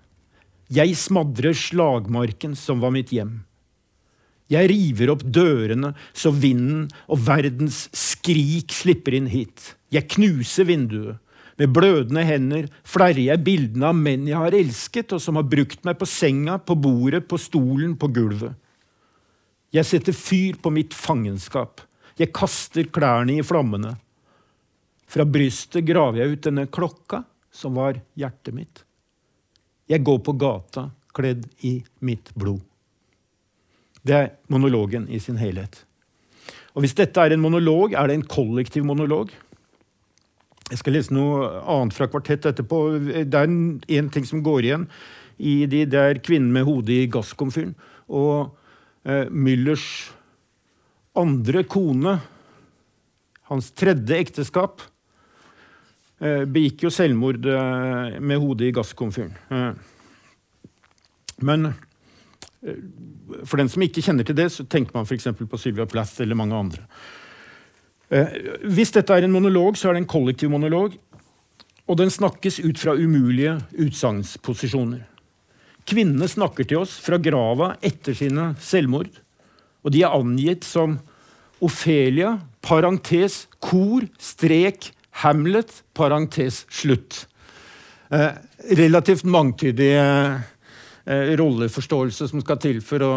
[0.73, 3.43] Jeg smadrer slagmarken som var mitt hjem.
[4.49, 9.75] Jeg river opp dørene så vinden og verdens skrik slipper inn hit.
[9.93, 11.21] Jeg knuser vinduet.
[11.61, 15.85] Med blødende hender flerrer jeg bildene av menn jeg har elsket, og som har brukt
[15.87, 18.57] meg på senga, på bordet, på stolen, på gulvet.
[19.71, 21.85] Jeg setter fyr på mitt fangenskap.
[22.17, 23.93] Jeg kaster klærne i flammene.
[25.15, 27.21] Fra brystet graver jeg ut denne klokka,
[27.55, 28.81] som var hjertet mitt.
[29.87, 32.59] Jeg går på gata kledd i mitt blod.
[34.05, 35.85] Det er monologen i sin helhet.
[36.75, 39.31] Og Hvis dette er en monolog, er det en kollektiv monolog.
[40.69, 42.81] Jeg skal lese noe annet fra kvartett etterpå.
[43.23, 44.87] Det er en ting som går igjen
[45.39, 45.85] i de.
[45.87, 47.71] Det er kvinnen med hodet i gasskomfyren.
[48.11, 48.51] Og
[49.07, 50.11] eh, Müllers
[51.15, 52.17] andre kone,
[53.47, 54.83] hans tredje ekteskap,
[56.49, 59.35] begikk jo selvmord eh, med hodet i gasskomfyren.
[59.51, 59.73] Eh,
[61.45, 62.79] men eh,
[63.43, 65.29] for den som ikke kjenner til det, så tenker man f.eks.
[65.37, 66.85] på Sylvia Plath eller mange andre.
[68.09, 68.37] Eh,
[68.75, 70.95] hvis dette er en monolog, så er det en kollektiv monolog.
[71.85, 75.03] Og den snakkes ut fra umulige utsagnsposisjoner.
[75.85, 79.11] Kvinnene snakker til oss fra grava etter sine selvmord.
[79.85, 80.97] Og de er angitt som
[81.63, 84.89] Ofelia, parentes, kor, strek,
[85.23, 87.25] Hamlet, parentes, slutt.
[88.09, 88.31] Eh,
[88.77, 93.11] relativt mangtydig eh, rolleforståelse som skal til for å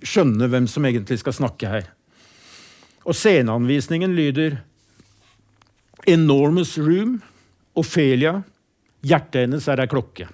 [0.00, 1.88] skjønne hvem som egentlig skal snakke her.
[3.04, 4.60] Og sceneanvisningen lyder
[6.06, 7.20] Enormous room.
[7.78, 8.40] Ophelia.
[9.02, 10.28] Hjertet hennes er ei klokke.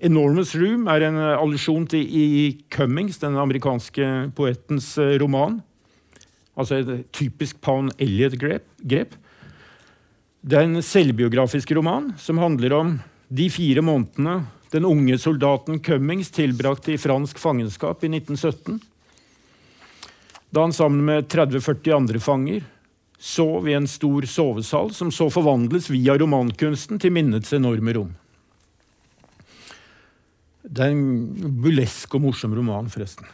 [0.00, 2.52] Enormous Room er en allusjon til E.
[2.72, 5.58] Cummings, den amerikanske poetens eh, roman.
[6.56, 9.12] Altså et typisk Pound Elliot-grep.
[10.40, 12.94] Det er en selvbiografisk roman som handler om
[13.28, 14.38] de fire månedene
[14.72, 18.78] den unge soldaten Cummings tilbrakte i fransk fangenskap i 1917
[20.50, 22.64] da han sammen med 30-40 andre fanger
[23.20, 28.14] sov i en stor sovesal, som så forvandles via romankunsten til minnets enorme rom.
[30.64, 33.28] Det er en bulesk og morsom roman, forresten.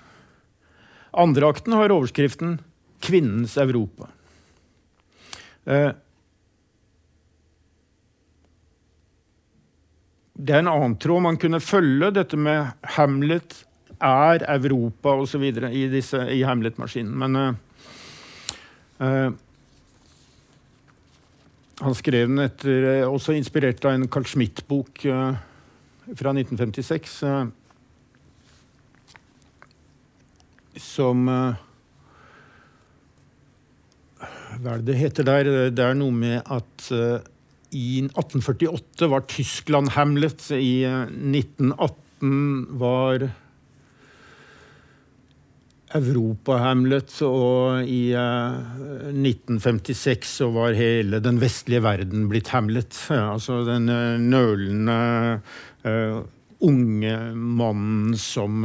[1.17, 2.59] Andreakten har overskriften
[3.01, 4.11] 'Kvinnens Europa'.
[5.67, 5.93] Eh,
[10.37, 13.63] det er en annen tråd man kunne følge, dette med Hamlet,
[14.05, 15.43] er Europa osv.
[15.49, 17.15] i, disse, i Hamlet-maskinen.
[17.17, 17.55] Men uh,
[19.01, 19.31] uh,
[21.81, 27.23] han skrev den etter, uh, også inspirert av en Carl Schmidt-bok fra 1956.
[30.77, 31.25] som
[34.57, 35.51] Hva er det det heter der?
[35.73, 36.93] Det er noe med at
[37.75, 40.51] i 1848 var Tyskland Hamlet.
[40.51, 43.27] I 1918 var
[45.97, 48.59] Europa-Hamlet, og i uh,
[49.13, 52.99] 1956 så var hele den vestlige verden blitt Hamlet.
[53.15, 55.41] Altså den uh, nølende
[56.67, 58.65] unge mannen som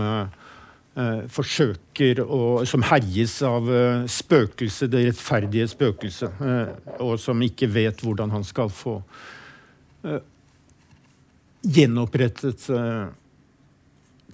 [1.31, 3.69] forsøker å Som herjes av
[4.11, 6.41] spøkelset, det rettferdige spøkelset,
[6.99, 8.97] og som ikke vet hvordan han skal få
[11.63, 12.67] gjenopprettet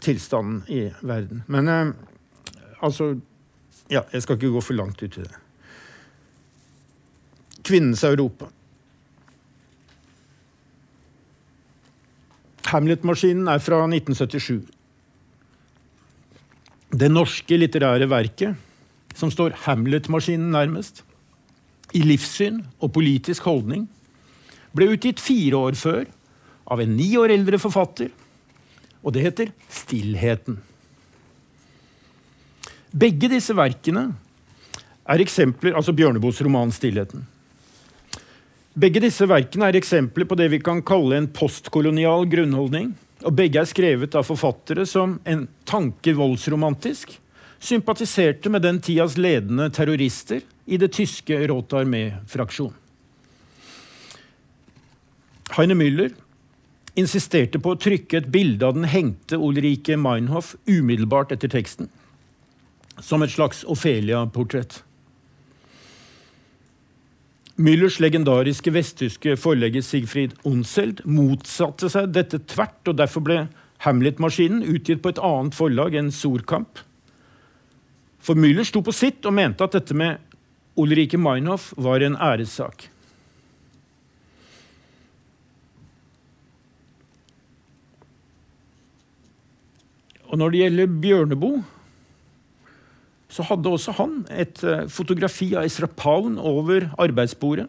[0.02, 1.44] tilstanden i verden.
[1.48, 1.94] Men
[2.82, 3.16] altså
[3.88, 5.38] Ja, jeg skal ikke gå for langt ut i det.
[7.64, 8.50] Kvinnens Europa.
[12.68, 14.77] Hamlet-maskinen er fra 1977.
[16.88, 18.56] Det norske litterære verket,
[19.18, 21.04] som står Hamlet-maskinen nærmest,
[21.96, 23.88] i livssyn og politisk holdning,
[24.76, 26.06] ble utgitt fire år før
[26.68, 28.12] av en ni år eldre forfatter,
[29.04, 30.60] og det heter Stillheten.
[32.92, 34.10] Begge disse verkene
[35.08, 37.26] er eksempler Altså Bjørneboes roman 'Stillheten'.
[38.78, 42.92] Begge disse verkene er eksempler på det vi kan kalle en postkolonial grunnholdning.
[43.26, 47.16] Og begge er skrevet av forfattere som en tanke voldsromantisk
[47.60, 52.74] sympatiserte med den tidas ledende terrorister i det tyske Rote Armé-fraksjon.
[55.58, 56.12] Heine Müller
[56.98, 61.90] insisterte på å trykke et bilde av den hengte Ulrike Meinhof umiddelbart etter teksten
[63.02, 64.82] som et slags Ofelia-portrett.
[67.58, 73.38] Müllers legendariske vesttyske forlegger Sigfrid Onseld motsatte seg dette tvert, og derfor ble
[73.82, 76.84] Hamlet-maskinen, utgitt på et annet forlag enn Sorkamp.
[78.22, 80.22] For Müller sto på sitt og mente at dette med
[80.78, 82.92] Ulrike Meinhof var en æressak.
[90.28, 91.64] Og når det gjelder Bjørneboe,
[93.28, 97.68] så hadde også han et eh, fotografi av Ezra Pound over arbeidsbordet.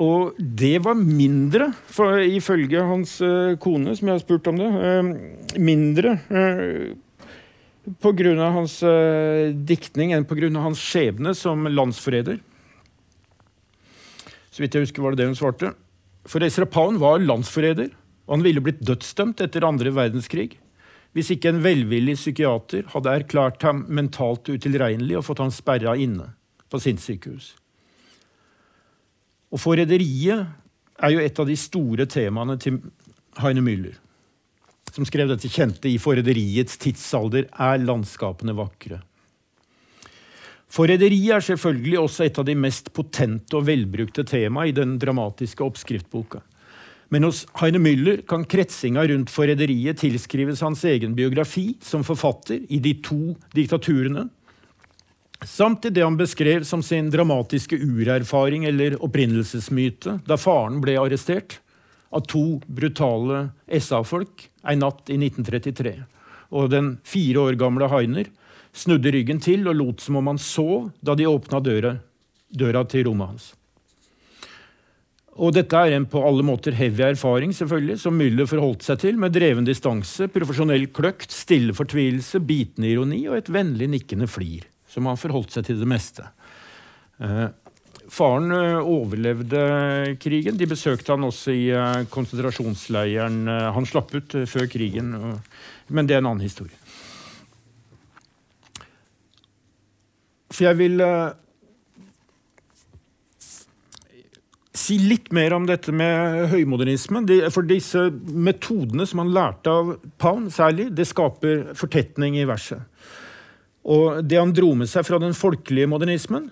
[0.00, 4.68] Og det var mindre, for ifølge hans uh, kone, som jeg har spurt om det,
[4.72, 6.14] uh, mindre
[8.00, 8.46] pga.
[8.54, 8.78] hans
[9.68, 10.48] diktning enn pga.
[10.56, 12.40] hans skjebne som landsforræder.
[14.48, 15.74] Så vidt jeg husker, var det det hun svarte.
[16.24, 17.92] For Ezra Pound var landsforræder,
[18.24, 20.54] og han ville blitt dødsdømt etter andre verdenskrig
[21.16, 26.28] hvis ikke en velvillig psykiater hadde erklært ham mentalt utilregnelig og fått ham sperra inne
[26.70, 27.54] på sinnssykehus.
[29.50, 30.46] Og forræderiet
[31.02, 32.78] er jo et av de store temaene til
[33.40, 33.96] Heine Müller,
[34.94, 39.00] som skrev dette kjente i forræderiets tidsalder er landskapene vakre.
[40.70, 45.66] Forræderiet er selvfølgelig også et av de mest potente og velbrukte tema i den dramatiske
[45.66, 46.44] oppskriftboka.
[47.10, 52.78] Men hos Heine Müller kan kretsinga rundt forræderiet tilskrives hans egen biografi som forfatter i
[52.78, 54.28] de to diktaturene,
[55.42, 61.58] samt i det han beskrev som sin dramatiske urerfaring eller opprinnelsesmyte da faren ble arrestert
[62.14, 63.48] av to brutale
[63.80, 65.96] SA-folk en natt i 1933.
[66.54, 68.30] Og den fire år gamle Heiner
[68.76, 71.96] snudde ryggen til og lot som om han sov da de åpna døra,
[72.50, 73.54] døra til rommet hans.
[75.40, 79.16] Og dette er en på alle måter heavy erfaring, selvfølgelig, som Müller forholdt seg til,
[79.20, 84.68] med dreven distanse, profesjonell kløkt, stille fortvilelse, bitende ironi og et vennlig nikkende flir.
[84.90, 86.26] Som han forholdt seg til det meste.
[87.24, 87.46] Eh,
[88.12, 89.64] faren eh, overlevde
[90.20, 90.60] krigen.
[90.60, 93.40] De besøkte han også i eh, konsentrasjonsleiren.
[93.48, 95.14] Eh, han slapp ut før krigen,
[95.88, 96.76] men det er en annen historie.
[100.50, 101.30] For jeg vil eh,
[104.90, 107.28] si litt mer om dette med høymodernismen.
[107.54, 112.82] For disse metodene som han lærte av Pound særlig, det skaper fortetning i verset.
[113.86, 116.50] Og det han dro med seg fra den folkelige modernismen,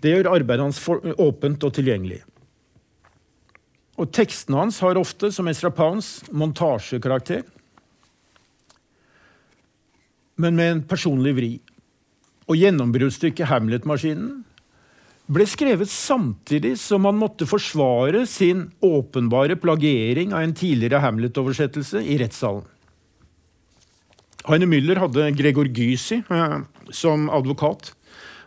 [0.00, 0.80] det gjør arbeidet hans
[1.20, 2.20] åpent og tilgjengelig.
[4.00, 7.42] Og tekstene hans har ofte, som Ezra Pounds, montasjekarakter,
[10.40, 11.50] men med en personlig vri.
[12.48, 14.40] Og gjennombruddsstykket Hamlet-maskinen
[15.30, 22.18] ble skrevet samtidig som han måtte forsvare sin åpenbare plagiering av en tidligere Hamlet-oversettelse i
[22.20, 22.66] rettssalen.
[24.48, 26.60] Heine Müller hadde Gregor Gysi eh,
[26.96, 27.92] som advokat.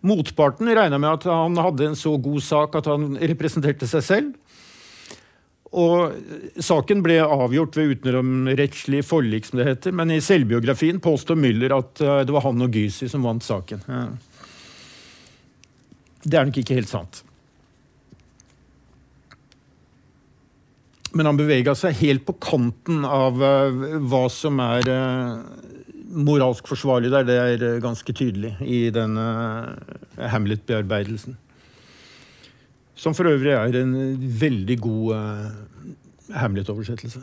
[0.04, 4.34] Motparten regna med at han hadde en så god sak at han representerte seg selv.
[5.74, 11.74] Og Saken ble avgjort ved utenomrettslig forlik, som det heter, men i selvbiografien påstår Müller
[11.78, 13.88] at eh, det var han og Gysi som vant saken.
[13.88, 14.06] Ja.
[16.24, 17.24] Det er nok ikke helt sant.
[21.14, 25.44] Men han bevega seg helt på kanten av uh, hva som er uh,
[26.10, 27.28] moralsk forsvarlig der.
[27.28, 29.26] Det er uh, ganske tydelig i denne
[30.18, 31.38] Hamlet-bearbeidelsen.
[32.98, 33.94] Som for øvrig er en
[34.42, 37.22] veldig god Hamlet-oversettelse.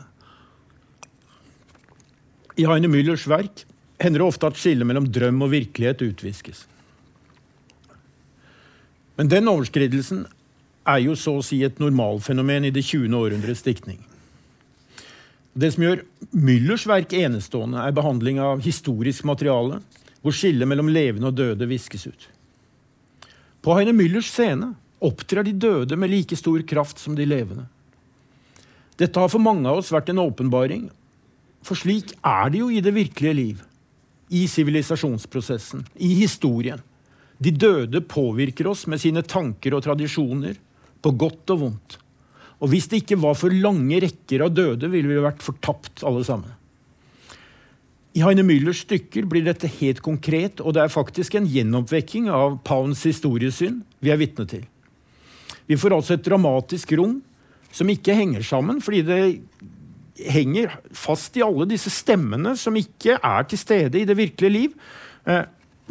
[2.59, 3.63] I Heine Müllers verk
[4.01, 6.65] hender det ofte at skillet mellom drøm og virkelighet utviskes.
[9.21, 10.23] Men den overskridelsen
[10.89, 13.13] er jo så å si et normalfenomen i det 20.
[13.13, 13.99] århundrets diktning.
[15.53, 16.01] Det som gjør
[16.33, 19.77] Müllers verk enestående, er behandling av historisk materiale,
[20.25, 22.27] hvor skillet mellom levende og døde viskes ut.
[23.61, 24.73] På Heine Müllers scene
[25.05, 27.69] opptrer de døde med like stor kraft som de levende.
[28.97, 30.87] Dette har for mange av oss vært en åpenbaring,
[31.61, 33.65] for slik er det jo i det virkelige liv.
[34.33, 36.81] I sivilisasjonsprosessen, i historien.
[37.41, 40.59] De døde påvirker oss med sine tanker og tradisjoner,
[41.01, 41.97] på godt og vondt.
[42.61, 46.21] Og hvis det ikke var for lange rekker av døde, ville vi vært fortapt alle
[46.27, 46.51] sammen.
[48.13, 52.59] I Heine Müllers stykker blir dette helt konkret, og det er faktisk en gjenoppvekking av
[52.67, 54.67] Pounds historiesyn vi er vitne til.
[55.65, 57.21] Vi får altså et dramatisk rom
[57.71, 59.21] som ikke henger sammen, fordi det
[60.27, 64.75] henger fast i alle disse stemmene som ikke er til stede i det virkelige liv.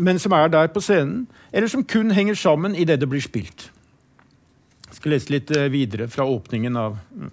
[0.00, 3.20] Eh, men som er der på scenen, eller som kun henger sammen idet det blir
[3.20, 3.70] spilt.
[4.88, 7.30] Jeg skal lese litt eh, videre fra åpningen av mm,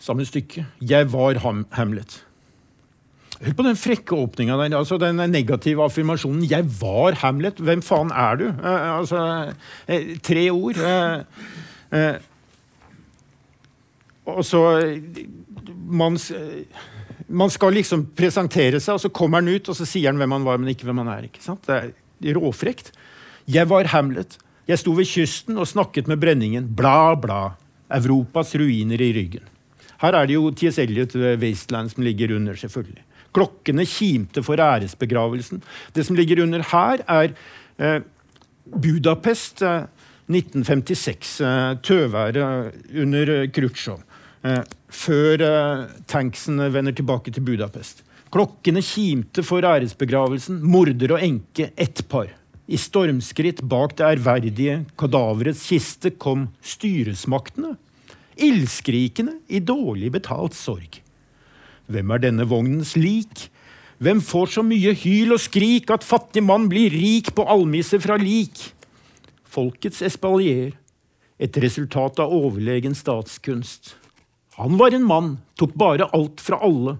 [0.00, 0.66] samme stykke.
[0.80, 2.22] 'Jeg var Ham Hamlet'.
[3.44, 4.76] Hør på den frekke åpninga der.
[4.78, 7.62] altså Den negative affirmasjonen 'Jeg var Hamlet'.
[7.62, 8.46] Hvem faen er du?
[8.48, 9.52] Eh, altså,
[9.88, 10.76] eh, tre ord.
[10.76, 11.20] Eh,
[11.92, 12.14] eh,
[14.26, 14.60] og så
[15.86, 16.18] man,
[17.26, 20.36] man, skal liksom presentere seg, og så kommer han ut og så sier han hvem
[20.36, 21.28] han var, men ikke hvem han er.
[21.28, 21.64] ikke sant?
[21.68, 22.92] Det er råfrekt.
[23.50, 24.38] Jeg var Hamlet.
[24.68, 26.68] Jeg sto ved kysten og snakket med brenningen.
[26.76, 27.56] Bla, bla.
[27.92, 29.44] Europas ruiner i ryggen.
[30.00, 30.78] Her er det jo T.S.
[30.82, 33.04] Eliot ved Wasteland som ligger under, selvfølgelig.
[33.34, 35.62] Klokkene kimte for æresbegravelsen.
[35.94, 37.34] Det som ligger under her, er
[37.78, 38.00] eh,
[38.64, 39.86] Budapest eh,
[40.30, 41.40] 1956.
[41.40, 42.38] Eh, tøværet
[42.94, 44.00] under Khrusjtsjov.
[44.44, 48.02] Eh, før eh, tanksene vender tilbake til Budapest.
[48.34, 50.58] Klokkene kimte for æresbegravelsen.
[50.68, 52.28] Morder og enke, ett par.
[52.68, 57.74] I stormskritt bak det ærverdige kadaverets kiste kom styresmaktene.
[58.36, 61.00] Ildskrikende i dårlig betalt sorg.
[61.88, 63.48] Hvem er denne vognens lik?
[64.02, 68.16] Hvem får så mye hyl og skrik at fattig mann blir rik på almisser fra
[68.20, 68.72] lik?
[69.44, 70.74] Folkets espalier,
[71.38, 73.94] et resultat av overlegen statskunst.
[74.58, 76.96] Han var en mann, tok bare alt fra alle.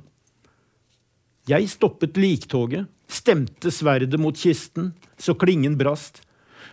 [1.46, 6.22] Jeg stoppet liktoget, stemte sverdet mot kisten, så klingen brast,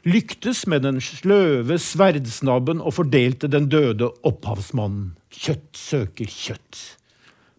[0.08, 5.12] lyktes med den sløve sverdsnabben og fordelte den døde opphavsmannen.
[5.32, 6.80] Kjøtt søker kjøtt.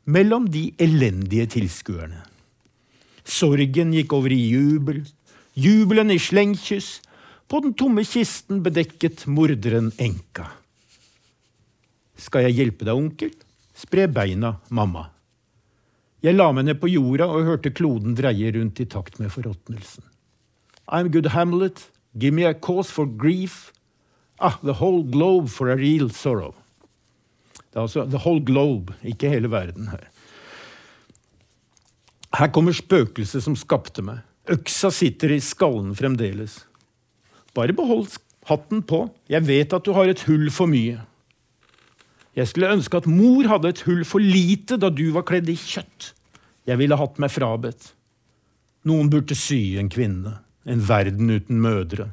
[0.05, 2.25] Mellom de elendige tilskuerne.
[3.23, 5.05] Sorgen gikk over i jubel,
[5.55, 6.97] jubelen i slengkyss.
[7.47, 10.49] På den tomme kisten bedekket morderen enka.
[12.23, 13.35] Skal jeg hjelpe deg, onkel?
[13.75, 15.09] Spre beina, mamma.
[16.23, 20.05] Jeg la meg ned på jorda og hørte kloden dreie rundt i takt med forråtnelsen.
[20.87, 23.73] I'm good Hamlet, give me a cause for grief.
[24.39, 26.55] Ah, the whole globe for a real sorrow.
[27.73, 30.05] Det er altså the whole globe, ikke hele verden her.
[32.39, 34.23] Her kommer spøkelset som skapte meg.
[34.51, 36.63] Øksa sitter i skallen fremdeles.
[37.55, 38.15] Bare behold
[38.49, 41.01] hatten på, jeg vet at du har et hull for mye.
[42.33, 45.57] Jeg skulle ønske at mor hadde et hull for lite da du var kledd i
[45.59, 46.13] kjøtt.
[46.69, 47.93] Jeg ville hatt meg frabedt.
[48.89, 52.09] Noen burde sy en kvinne, en verden uten mødre.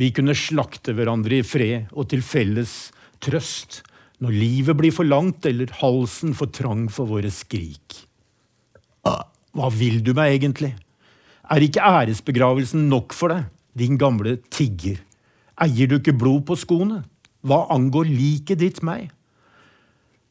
[0.00, 2.90] Vi kunne slakte hverandre i fred og til felles
[3.20, 3.82] trøst
[4.20, 8.00] når livet blir for langt eller halsen for trang for våre skrik.
[9.04, 10.72] Ah, hva vil du meg egentlig?
[11.50, 13.46] Er ikke æresbegravelsen nok for deg,
[13.76, 15.00] din gamle tigger?
[15.60, 17.02] Eier du ikke blod på skoene?
[17.44, 19.10] Hva angår liket ditt meg?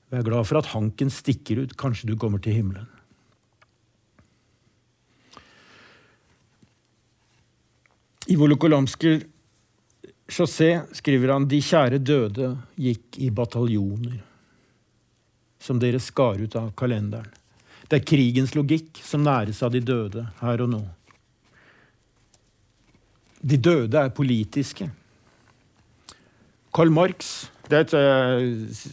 [0.10, 1.76] Vær glad for at hanken stikker ut.
[1.78, 2.88] Kanskje du kommer til himmelen.
[8.30, 9.24] I Volokolamsker
[10.30, 14.20] chaussé skriver han de kjære døde gikk i bataljoner,
[15.57, 17.32] som dere skar ut av kalenderen.
[17.89, 20.84] Det er krigens logikk som næres av de døde her og nå.
[23.41, 24.91] De døde er politiske.
[26.76, 28.91] Karl Marx Det er et uh,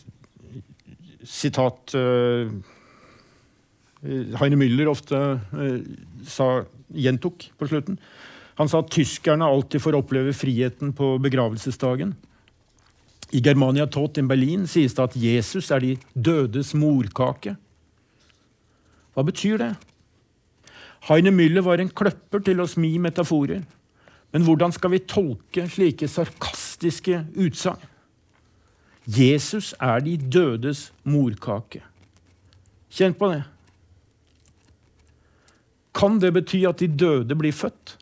[1.26, 2.46] sitat uh,
[4.40, 5.80] Heine Müller ofte uh,
[6.26, 6.64] sa,
[6.94, 7.98] gjentok på slutten.
[8.56, 12.14] Han sa at tyskerne alltid får oppleve friheten på begravelsesdagen.
[13.34, 17.56] I Germania Tot in Berlin sies det at Jesus er de dødes morkake.
[19.16, 19.72] Hva betyr det?
[21.08, 23.64] Heine Müller var en kløpper til å smi metaforer.
[24.32, 27.82] Men hvordan skal vi tolke slike sarkastiske utsagn?
[29.06, 31.82] Jesus er de dødes morkake.
[32.90, 33.44] Kjenn på det.
[35.96, 37.96] Kan det bety at de døde blir født?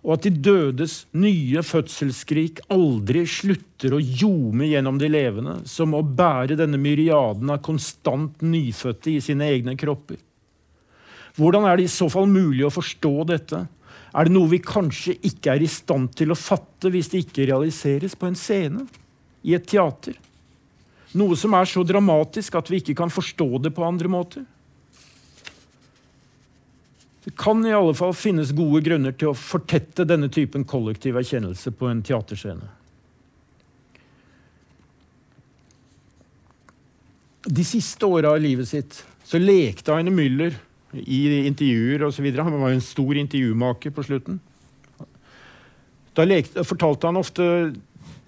[0.00, 6.00] og at de dødes nye fødselsskrik aldri slutter å ljome gjennom de levende, som å
[6.00, 10.20] bære denne myriaden av konstant nyfødte i sine egne kropper.
[11.36, 13.60] Hvordan er det i så fall mulig å forstå dette?
[14.10, 17.46] Er det noe vi kanskje ikke er i stand til å fatte hvis det ikke
[17.52, 18.88] realiseres på en scene?
[19.42, 20.16] I et teater?
[21.18, 24.44] Noe som er så dramatisk at vi ikke kan forstå det på andre måter?
[27.24, 31.72] Det kan i alle fall finnes gode grunner til å fortette denne typen kollektiv erkjennelse
[31.76, 32.68] på en teaterscene.
[37.50, 40.56] De siste åra av livet sitt så lekte Aine Müller
[40.92, 42.26] i intervjuer osv.
[42.36, 44.40] Han var jo en stor intervjumaker på slutten.
[46.16, 47.44] Da lekte, fortalte han ofte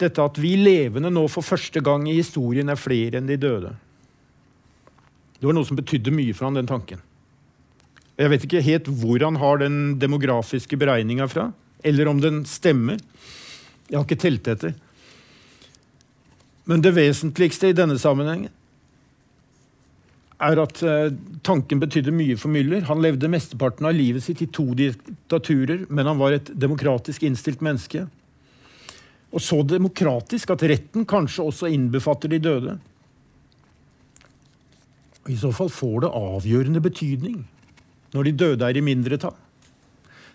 [0.03, 3.73] dette at vi levende nå for første gang i historien er flere enn de døde.
[5.39, 7.01] Det var noe som betydde mye for han, den tanken.
[8.19, 11.49] Jeg vet ikke helt hvor han har den demografiske beregninga fra,
[11.83, 13.01] eller om den stemmer.
[13.89, 14.75] Jeg har ikke telt etter.
[16.69, 18.53] Men det vesentligste i denne sammenhengen
[20.43, 21.11] er at eh,
[21.45, 22.83] tanken betydde mye for Müller.
[22.89, 27.63] Han levde mesteparten av livet sitt i to diktaturer, men han var et demokratisk innstilt
[27.63, 28.05] menneske.
[29.33, 32.75] Og så demokratisk at retten kanskje også innbefatter de døde.
[35.31, 37.41] I så fall får det avgjørende betydning
[38.13, 39.35] når de døde er i mindretall.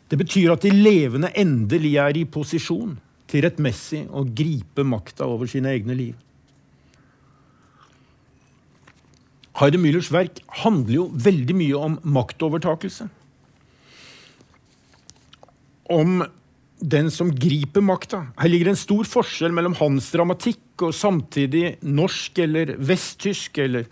[0.09, 2.97] Det betyr at de levende endelig er i posisjon
[3.29, 6.17] til rettmessig å gripe makta over sine egne liv.
[9.59, 13.09] Heide Müllers verk handler jo veldig mye om maktovertakelse.
[15.93, 16.23] Om
[16.81, 18.26] den som griper makta.
[18.39, 23.89] Her ligger en stor forskjell mellom hans dramatikk og samtidig norsk eller vesttysk eller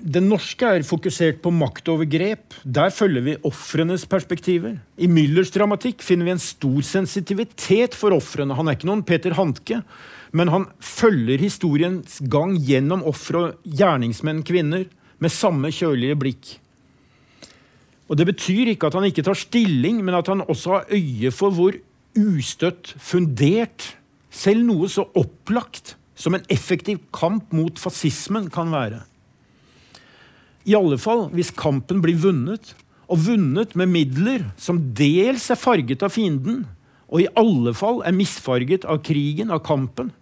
[0.00, 2.54] Den norske er fokusert på maktovergrep.
[2.64, 4.78] Der følger vi ofrenes perspektiver.
[4.96, 8.56] I Müllers dramatikk finner vi en stor sensitivitet for ofrene.
[8.56, 9.82] Han er ikke noen Peter Handke,
[10.32, 14.88] men han følger historiens gang gjennom ofre og gjerningsmenn, kvinner,
[15.20, 16.54] med samme kjølige blikk.
[18.10, 21.30] Og Det betyr ikke at han ikke tar stilling, men at han også har øye
[21.30, 21.76] for hvor
[22.18, 23.92] ustøtt fundert
[24.34, 29.04] selv noe så opplagt som en effektiv kamp mot fascismen kan være.
[30.66, 32.74] I alle fall hvis kampen blir vunnet,
[33.10, 36.64] og vunnet med midler som dels er farget av fienden,
[37.10, 40.12] og i alle fall er misfarget av krigen, av kampen.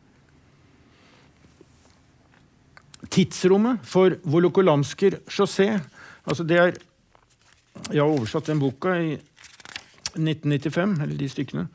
[3.13, 5.75] Tidsrommet for Volokolamsker chaussé
[6.29, 6.79] altså det er,
[7.89, 9.13] Jeg har oversatt den boka i
[10.19, 11.67] 1995, eller de stykkene.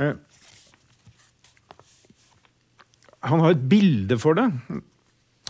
[0.00, 0.14] Eh,
[3.22, 4.48] han har et bilde for det.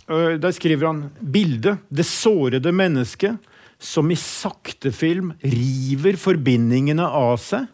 [0.09, 3.38] Eh, der skriver han bildet 'Det sårede mennesket
[3.78, 7.66] som i sakte film river forbindingene av seg'.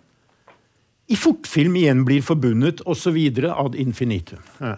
[1.09, 3.17] I fortfilm igjen blir forbundet, osv.
[3.49, 4.43] ad infinitum.
[4.61, 4.77] Eh.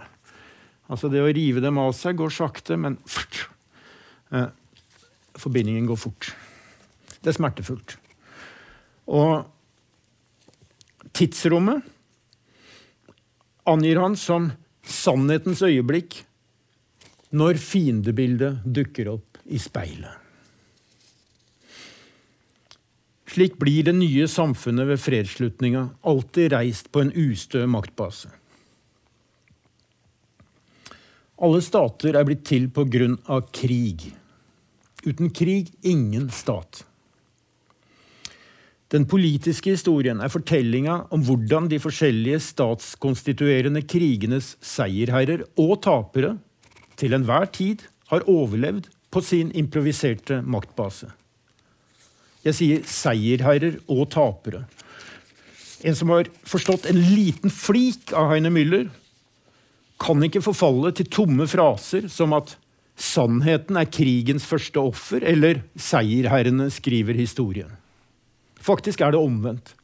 [0.88, 2.98] Altså Det å rive dem av seg går sakte, men
[4.30, 4.50] ja.
[5.34, 6.34] forbindingen går fort.
[7.20, 7.96] Det er smertefullt.
[9.10, 9.44] Og
[11.16, 11.84] tidsrommet
[13.68, 14.50] angir han som
[14.86, 16.22] sannhetens øyeblikk
[17.36, 20.16] når fiendebildet dukker opp i speilet.
[23.30, 28.32] Slik blir det nye samfunnet ved fredsslutninga alltid reist på en ustø maktbase.
[31.40, 34.10] Alle stater er blitt til på grunn av krig.
[35.06, 36.82] Uten krig ingen stat.
[38.90, 46.32] Den politiske historien er fortellinga om hvordan de forskjellige statskonstituerende krigenes seierherrer og tapere
[46.98, 51.06] til enhver tid har overlevd på sin improviserte maktbase.
[52.42, 54.64] Jeg sier seierherrer og tapere.
[55.86, 58.88] En som har forstått en liten flik av Heine Müller,
[60.00, 62.56] kan ikke forfalle til tomme fraser som at
[63.00, 67.79] sannheten er krigens første offer, eller seierherrene skriver historien.
[68.60, 69.74] Faktisk er det omvendt.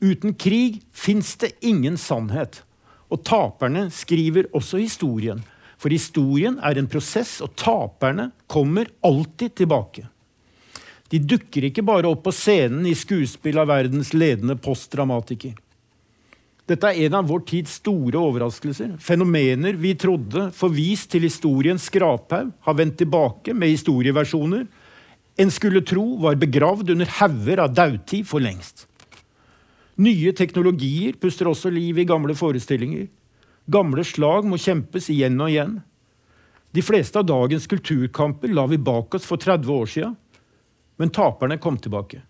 [0.00, 2.62] Uten krig fins det ingen sannhet.
[3.08, 5.40] Og taperne skriver også historien.
[5.78, 10.08] For historien er en prosess, og taperne kommer alltid tilbake.
[11.08, 15.54] De dukker ikke bare opp på scenen i skuespill av verdens ledende postdramatiker.
[16.68, 18.98] Dette er en av vår tids store overraskelser.
[19.00, 24.66] Fenomener vi trodde forvist til historiens skraphaug, har vendt tilbake med historieversjoner
[25.38, 28.88] en skulle tro var begravd under hauger av dautid for lengst.
[30.02, 33.06] Nye teknologier puster også liv i gamle forestillinger.
[33.70, 35.76] Gamle slag må kjempes igjen og igjen.
[36.74, 40.16] De fleste av dagens kulturkamper la vi bak oss for 30 år siden,
[40.98, 42.20] men taperne kom tilbake.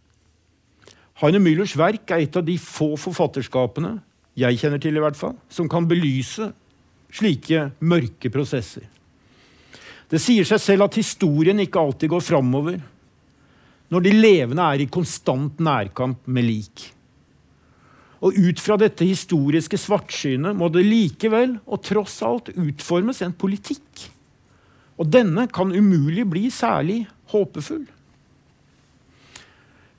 [1.23, 3.97] Heine Müllers verk er et av de få forfatterskapene
[4.39, 6.53] jeg kjenner til i hvert fall, som kan belyse
[7.09, 8.85] slike mørke prosesser.
[10.09, 12.79] Det sier seg selv at historien ikke alltid går framover
[13.93, 16.87] når de levende er i konstant nærkamp med lik.
[18.19, 24.09] Og ut fra dette historiske svartsynet må det likevel og tross alt utformes en politikk.
[24.99, 27.87] Og denne kan umulig bli særlig håpefull.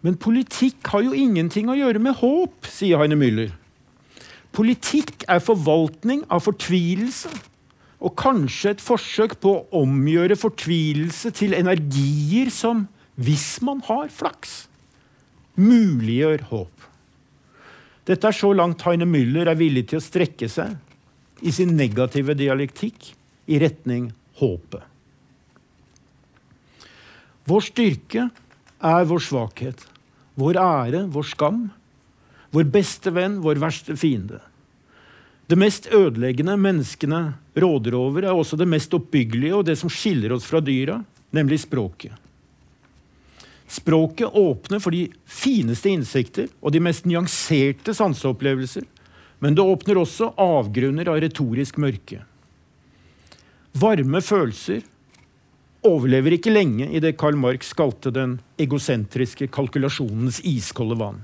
[0.03, 3.51] Men politikk har jo ingenting å gjøre med håp, sier Heine Müller.
[4.55, 7.31] Politikk er forvaltning av fortvilelse,
[7.99, 12.85] og kanskje et forsøk på å omgjøre fortvilelse til energier som,
[13.19, 14.67] hvis man har flaks,
[15.59, 16.85] muliggjør håp.
[18.07, 20.77] Dette er så langt Heine Müller er villig til å strekke seg
[21.45, 23.11] i sin negative dialektikk
[23.51, 24.09] i retning
[24.39, 24.85] håpet.
[27.49, 28.29] Vår styrke
[28.79, 29.81] er vår svakhet,
[30.39, 31.63] vår ære, vår skam,
[32.55, 34.39] vår beste venn, vår verste fiende.
[35.49, 37.21] Det mest ødeleggende menneskene
[37.57, 40.99] råder over, er også det mest oppbyggelige og det som skiller oss fra dyra,
[41.33, 42.13] nemlig språket.
[43.69, 48.87] Språket åpner for de fineste insekter og de mest nyanserte sanseopplevelser.
[49.39, 52.23] Men det åpner også avgrunner av retorisk mørke.
[53.77, 54.81] Varme følelser
[55.85, 61.21] overlever ikke lenge i det Karl Marx kalte den egosentriske kalkulasjonens iskolde vann.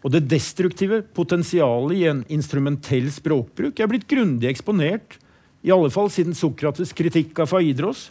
[0.00, 5.18] Og det destruktive potensialet i en instrumentell språkbruk er blitt grundig eksponert,
[5.60, 8.08] i alle fall siden Sokrates' kritikk av Faidros.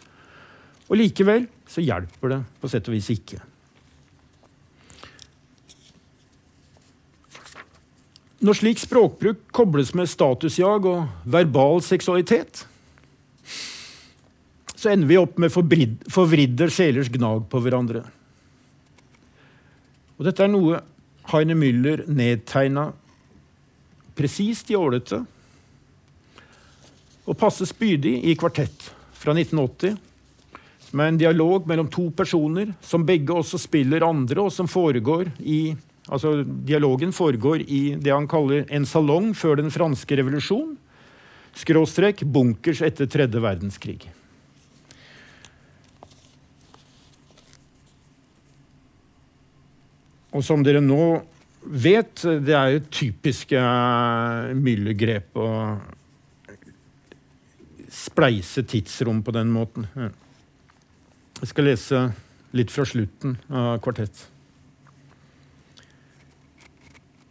[0.90, 3.38] Og likevel så hjelper det på sett og vis ikke.
[8.40, 12.64] Når slik språkbruk kobles med statusjag og verbal seksualitet,
[14.80, 18.00] så ender vi opp med forvridde sjelers gnag på hverandre.
[20.16, 20.80] Og dette er noe
[21.30, 22.88] Heine Müller nedtegna
[24.16, 25.20] presist i ålete
[27.28, 28.88] og passe spydig i Kvartett
[29.20, 30.00] fra 1980.
[30.90, 35.76] Er en dialog mellom to personer som begge også spiller andre, og som foregår i
[36.10, 40.72] Altså, dialogen foregår i det han kaller en salong før den franske revolusjon.
[41.54, 44.00] Skråstrek bunkers etter tredje verdenskrig.
[50.34, 51.20] Og som dere nå
[51.62, 55.50] vet, det er jo typiske eh, myllegrep å
[57.90, 59.86] spleise tidsrom på den måten.
[61.40, 62.00] Jeg skal lese
[62.56, 64.26] litt fra slutten av kvartett.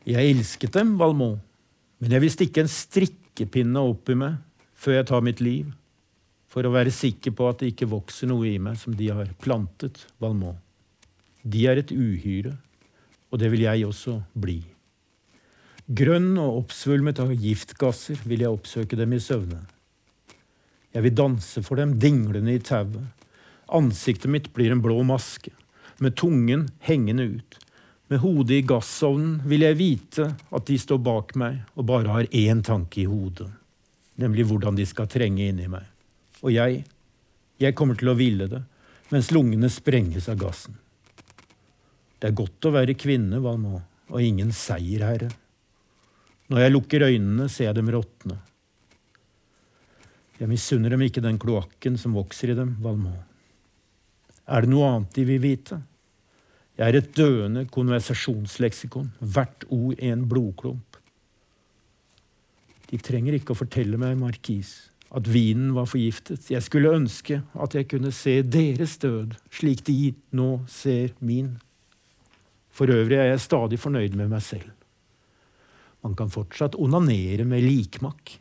[0.09, 1.41] Jeg elsket dem, Valmont,
[1.99, 4.39] men jeg vil stikke en strikkepinne opp i meg
[4.79, 5.67] før jeg tar mitt liv,
[6.49, 9.29] for å være sikker på at det ikke vokser noe i meg som de har
[9.43, 10.57] plantet, Valmont.
[11.43, 12.55] De er et uhyre
[13.29, 14.59] og det vil jeg også bli.
[15.89, 19.61] Grønn og oppsvulmet av giftgasser vil jeg oppsøke dem i søvne.
[20.93, 23.05] Jeg vil danse for dem dinglende i tauet.
[23.71, 25.51] Ansiktet mitt blir en blå maske,
[25.97, 27.59] med tungen hengende ut.
[28.09, 32.31] Med hodet i gassovnen vil jeg vite at de står bak meg og bare har
[32.33, 33.45] én tanke i hodet,
[34.17, 35.85] nemlig hvordan de skal trenge inni meg.
[36.41, 36.81] Og jeg,
[37.61, 38.63] jeg kommer til å ville det,
[39.13, 40.79] mens lungene sprenges av gassen.
[42.17, 45.29] Det er godt å være kvinne, Valmont, og ingen seierherre.
[46.49, 48.39] Når jeg lukker øynene, ser jeg dem råtne.
[50.39, 53.28] Jeg misunner dem ikke den kloakken som vokser i dem, Valmont.
[54.49, 55.77] Er det noe annet de vil vite?
[56.79, 60.97] Jeg er et døende konversasjonsleksikon, hvert ord en blodklump.
[62.89, 66.47] De trenger ikke å fortelle meg, markis, at vinen var forgiftet.
[66.49, 71.57] Jeg skulle ønske at jeg kunne se deres død slik de nå ser min.
[72.73, 74.71] For øvrig er jeg stadig fornøyd med meg selv.
[76.05, 78.37] Man kan fortsatt onanere med likmakk.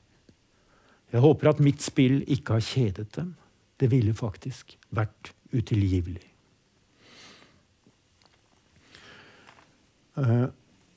[1.11, 3.35] Jeg håper at mitt spill ikke har kjedet dem.
[3.79, 6.25] Det ville faktisk vært utilgivelig.
[10.19, 10.49] Uh,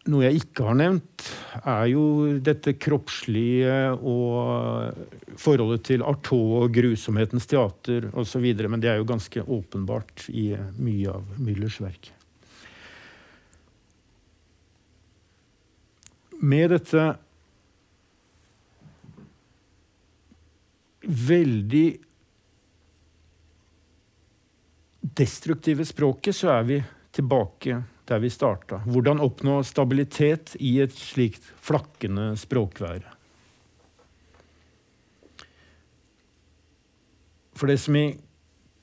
[0.09, 1.27] noe jeg ikke har nevnt,
[1.61, 2.05] er jo
[2.41, 8.47] dette kroppslige og forholdet til Artaud og grusomhetens teater osv.
[8.65, 10.49] Men det er jo ganske åpenbart i
[10.81, 12.11] mye av Müllers verk.
[16.41, 17.03] med dette
[21.01, 21.85] veldig
[25.17, 26.81] destruktive språket, så er vi
[27.15, 28.81] tilbake der vi starta.
[28.87, 33.17] Hvordan oppnå stabilitet i et slikt flakkende språkvære.
[37.55, 38.07] For det som i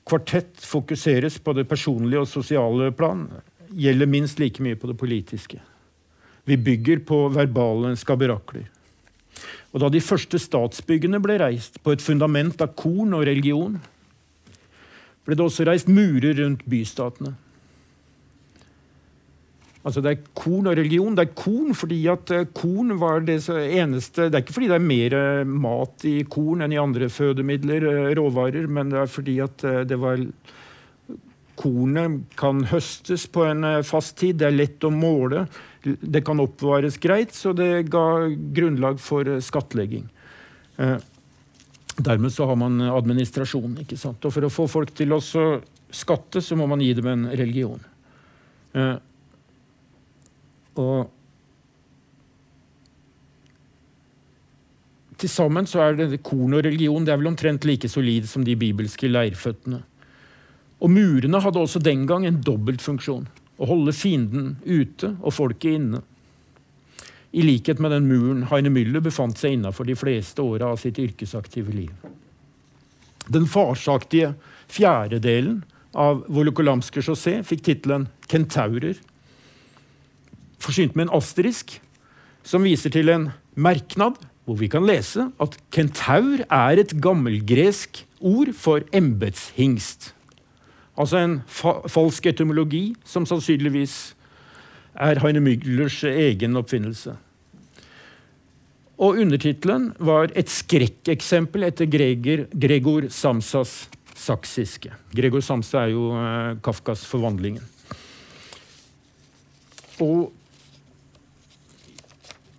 [0.09, 3.27] kvartett fokuseres på det personlige og sosiale plan,
[3.69, 5.59] gjelder minst like mye på det politiske.
[6.49, 8.69] Vi bygger på verbale skaberakler.
[9.69, 13.77] Og da de første statsbyggene ble reist på et fundament av korn og religion,
[15.29, 17.35] ble det også reist murer rundt bystatene.
[19.79, 21.15] Altså Det er korn og religion.
[21.15, 24.77] Det er korn fordi at eh, korn var det eneste Det er ikke fordi det
[24.77, 29.13] er mer eh, mat i korn enn i andre fødemidler, eh, råvarer, men det er
[29.13, 30.21] fordi at det var
[31.59, 35.41] Kornet kan høstes på en fast tid, det er lett å måle.
[35.83, 40.05] Det kan oppvares greit, så det ga grunnlag for skattlegging.
[41.99, 43.77] Dermed så har man administrasjon.
[43.83, 44.23] ikke sant?
[44.25, 47.79] Og for å få folk til å skatte, så må man gi dem en religion.
[48.73, 48.97] Eh,
[50.79, 51.15] og
[55.19, 58.45] Til sammen så er det korn og religion det er vel omtrent like solid som
[58.47, 59.81] de bibelske leirføttene.
[60.79, 63.25] Og murene hadde også den gang en dobbeltfunksjon
[63.59, 65.99] å holde fienden ute og folket inne.
[67.31, 70.97] I likhet med den muren Heine Müller befant seg innafor de fleste åra av sitt
[71.01, 71.91] yrkesaktive liv.
[73.29, 74.33] Den farsaktige
[74.69, 75.61] fjerdedelen
[75.93, 78.97] av Volokolamske chaussé fikk tittelen 'Kentaurer',
[80.59, 81.79] forsynt med en asterisk
[82.43, 88.53] som viser til en merknad hvor vi kan lese at kentaur er et gammelgresk ord
[88.57, 90.15] for embetshingst.
[90.97, 94.15] Altså en fa falsk etymologi som sannsynligvis
[94.95, 97.15] er Heine Müglers egen oppfinnelse.
[98.99, 104.91] Og undertittelen var 'Et skrekkeksempel etter Gregor, Gregor Samsas saksiske'.
[105.15, 107.63] Gregor Samsa er jo eh, Kafkas 'Forvandlingen'.
[109.99, 110.31] Og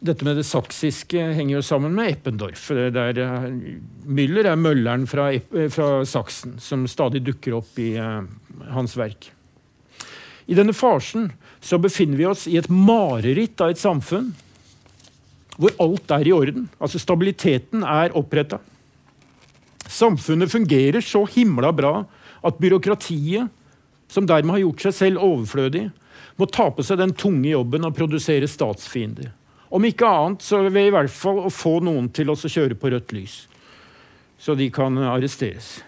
[0.00, 2.68] dette med det saksiske henger jo sammen med Eppendorf.
[2.68, 3.50] Der eh,
[4.08, 5.28] Müller er mølleren fra,
[5.68, 8.22] fra, Saksen, som stadig dukker opp i eh,
[8.72, 9.28] hans verk.
[10.48, 11.28] I denne farsen
[11.60, 14.32] så befinner vi oss i et mareritt av et samfunn
[15.60, 16.68] hvor alt er i orden.
[16.80, 18.60] Altså Stabiliteten er oppretta.
[19.90, 22.04] Samfunnet fungerer så himla bra
[22.46, 23.50] at byråkratiet,
[24.08, 25.90] som dermed har gjort seg selv overflødig,
[26.40, 29.34] må ta på seg den tunge jobben å produsere statsfiender.
[29.70, 32.90] Om ikke annet så ved i hvert fall å få noen til å kjøre på
[32.90, 33.36] rødt lys,
[34.40, 35.82] så de kan arresteres.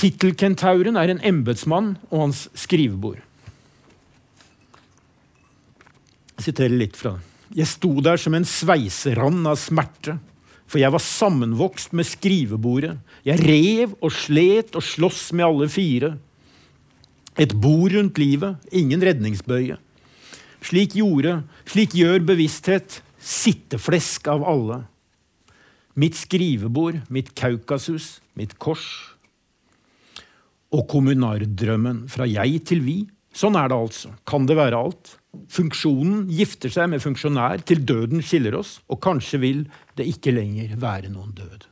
[0.00, 3.20] Tittelkentauren er en embetsmann og hans skrivebord.
[6.36, 7.16] Jeg siterer litt fra.
[7.56, 10.18] Jeg sto der som en sveiserand av smerte,
[10.66, 12.96] for jeg var sammenvokst med skrivebordet.
[13.26, 16.16] Jeg rev og slet og sloss med alle fire.
[17.38, 19.78] Et bord rundt livet, ingen redningsbøye.
[20.66, 24.80] Slik, gjorde, slik gjør bevissthet sitteflesk av alle.
[25.96, 28.84] Mitt skrivebord, mitt Kaukasus, mitt kors.
[30.74, 32.96] Og kommunardrømmen fra jeg til vi.
[33.36, 34.12] Sånn er det altså.
[34.28, 35.14] Kan det være alt?
[35.52, 39.64] Funksjonen gifter seg med funksjonær til døden skiller oss, og kanskje vil
[39.98, 41.66] det ikke lenger være noen død.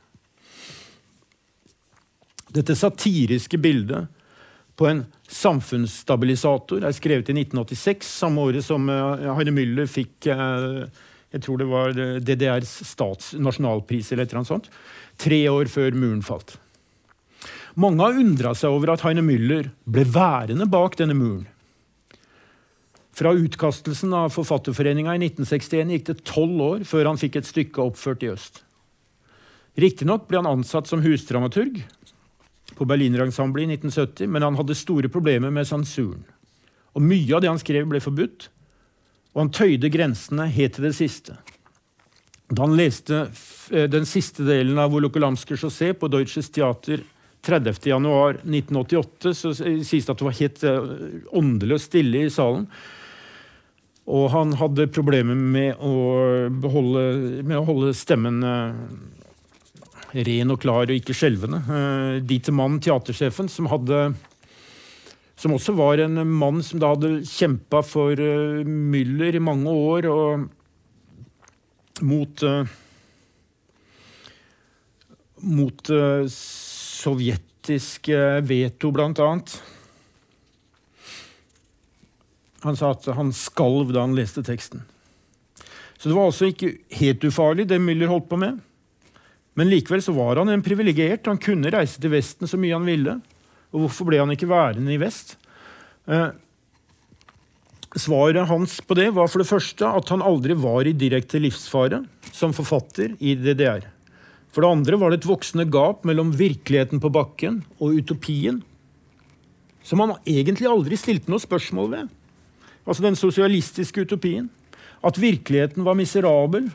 [2.55, 4.07] Dette satiriske bildet
[4.79, 10.85] på en samfunnsstabilisator er skrevet i 1986, samme året som uh, Heine Müller fikk uh,
[11.35, 14.69] jeg tror det var DDRs stats nasjonalpris eller et eller annet sånt.
[15.19, 16.55] Tre år før muren falt.
[17.75, 21.43] Mange har undra seg over at Heine Müller ble værende bak denne muren.
[23.15, 27.83] Fra utkastelsen av Forfatterforeninga i 1961 gikk det tolv år før han fikk et stykke
[27.85, 28.59] oppført i øst.
[29.79, 31.79] Riktignok ble han ansatt som husdramaturg
[32.75, 36.25] på Berlinerensemblet i 1970, men han hadde store problemer med sensuren.
[36.95, 38.49] Og Mye av det han skrev, ble forbudt,
[39.35, 41.37] og han tøyde grensene helt til det siste.
[42.51, 43.25] Da han leste
[43.71, 47.03] eh, den siste delen av Volokolamsker chaussé på Deutsches Theater
[47.45, 50.93] 30.1.1988, så sies det at det var helt eh,
[51.35, 52.67] åndelig og stille i salen.
[54.05, 55.93] Og han hadde problemer med å,
[56.53, 58.73] med å holde stemmen uh,
[60.27, 61.61] ren og klar og ikke skjelvende.
[61.65, 64.13] Uh, til mannen, teatersjefen, som, hadde,
[65.41, 70.09] som også var en mann som da hadde kjempa for uh, Müller i mange år
[70.13, 70.45] og
[72.05, 72.41] mot
[75.45, 75.89] mot
[76.33, 78.09] sovjetisk
[78.49, 79.53] veto, blant annet.
[82.65, 84.81] Han sa at han skalv da han leste teksten.
[85.97, 88.57] Så det var altså ikke helt ufarlig, det Müller holdt på med.
[89.55, 91.29] Men likevel så var han en privilegert.
[91.29, 93.19] Han kunne reise til Vesten så mye han ville.
[93.71, 95.37] Og hvorfor ble han ikke værende i vest?
[96.11, 96.33] Eh,
[97.95, 102.01] svaret hans på det var for det første at han aldri var i direkte livsfare
[102.35, 103.87] som forfatter i DDR.
[104.51, 108.61] For det andre var det et voksende gap mellom virkeligheten på bakken og utopien,
[109.83, 112.13] som han egentlig aldri stilte noe spørsmål ved
[112.85, 114.49] altså den sosialistiske utopien,
[115.05, 116.71] at virkeligheten var miserabel,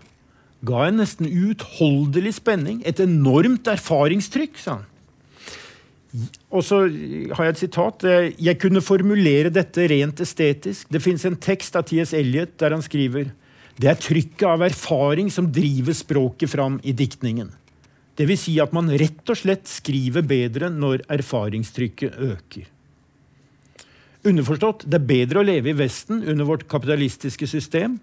[0.67, 4.87] ga en nesten uutholdelig spenning, et enormt erfaringstrykk, sa han.
[6.51, 6.81] Og så
[7.37, 8.05] har jeg et sitat.
[8.43, 10.89] Jeg kunne formulere dette rent estetisk.
[10.91, 12.11] Det fins en tekst av T.S.
[12.19, 13.31] Eliot der han skriver
[13.81, 17.49] det er trykket av erfaring som driver språket fram i diktningen.
[18.19, 18.43] Dvs.
[18.43, 22.67] Si at man rett og slett skriver bedre når erfaringstrykket øker.
[24.21, 27.97] Underforstått, det er bedre å leve i Vesten under vårt kapitalistiske system,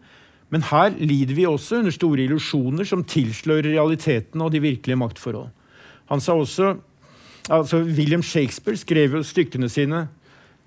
[0.49, 5.51] men her lider vi også under store illusjoner som tilslører realiteten og de virkelige maktforhold.
[6.09, 6.72] Han sa også,
[7.51, 10.07] altså William Shakespeare skrev jo stykkene sine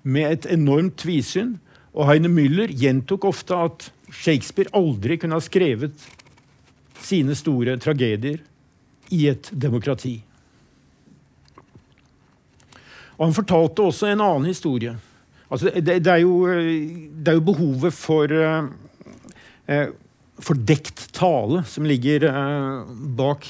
[0.03, 1.57] med et enormt tvisyn,
[1.91, 6.07] og Heine Müller gjentok ofte at Shakespeare aldri kunne ha skrevet
[7.03, 8.39] sine store tragedier
[9.11, 10.21] i et demokrati.
[13.19, 14.95] Og Han fortalte også en annen historie
[15.51, 18.69] Altså, det, det, er jo, det, er jo, behovet for uh,
[19.67, 19.89] uh,
[20.41, 23.43] fordekt tale som ligger eh, bak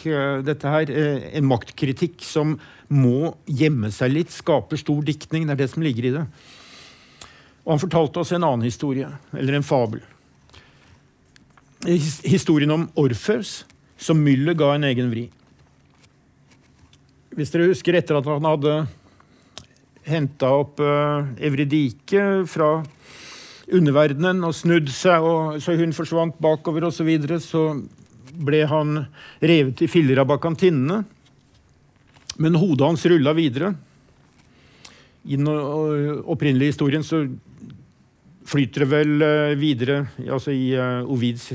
[0.44, 0.90] dette her.
[0.92, 2.58] en maktkritikk som
[2.92, 5.46] må gjemme seg litt, skaper stor diktning.
[5.48, 6.26] Det er det som ligger i det.
[7.64, 10.02] Og han fortalte oss en annen historie, eller en fabel.
[12.28, 13.62] Historien om Orfeus,
[13.96, 15.30] som Müller ga en egen vri.
[17.38, 18.76] Hvis dere husker etter at han hadde
[20.08, 22.74] henta opp uh, Evridike fra
[23.72, 27.64] underverdenen og snudd seg, og, så hun forsvant bakover osv., så, videre, så
[28.32, 29.06] ble han
[29.44, 31.04] revet i filler av bakantinnene.
[32.42, 33.74] Men hodet hans rulla videre.
[35.28, 37.26] I den opprinnelige historien så
[38.52, 41.52] flyter det vel eh, videre altså I uh, Ovids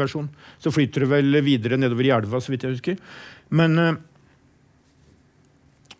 [0.00, 2.96] versjon så flyter det vel videre nedover i elva, så vidt jeg husker.
[3.52, 3.76] Men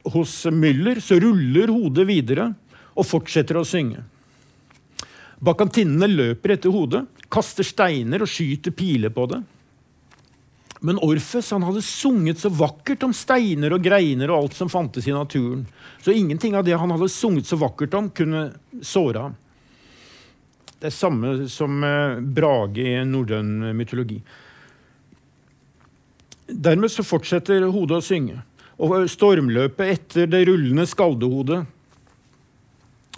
[0.04, 2.50] hos Müller så ruller hodet videre
[2.96, 4.02] og fortsetter å synge.
[5.40, 9.40] Bakantinnene løper etter hodet, kaster steiner og skyter piler på det.
[10.80, 15.08] Men Orfes han hadde sunget så vakkert om steiner og greiner og alt som fantes
[15.08, 15.66] i naturen.
[16.00, 18.46] Så ingenting av det han hadde sunget så vakkert om, kunne
[18.80, 19.36] såre ham.
[20.80, 21.82] Det er samme som
[22.32, 24.16] Brage i norrøn mytologi.
[26.48, 28.40] Dermed så fortsetter hodet å synge.
[28.80, 31.64] Og stormløpet etter det rullende skaldehodet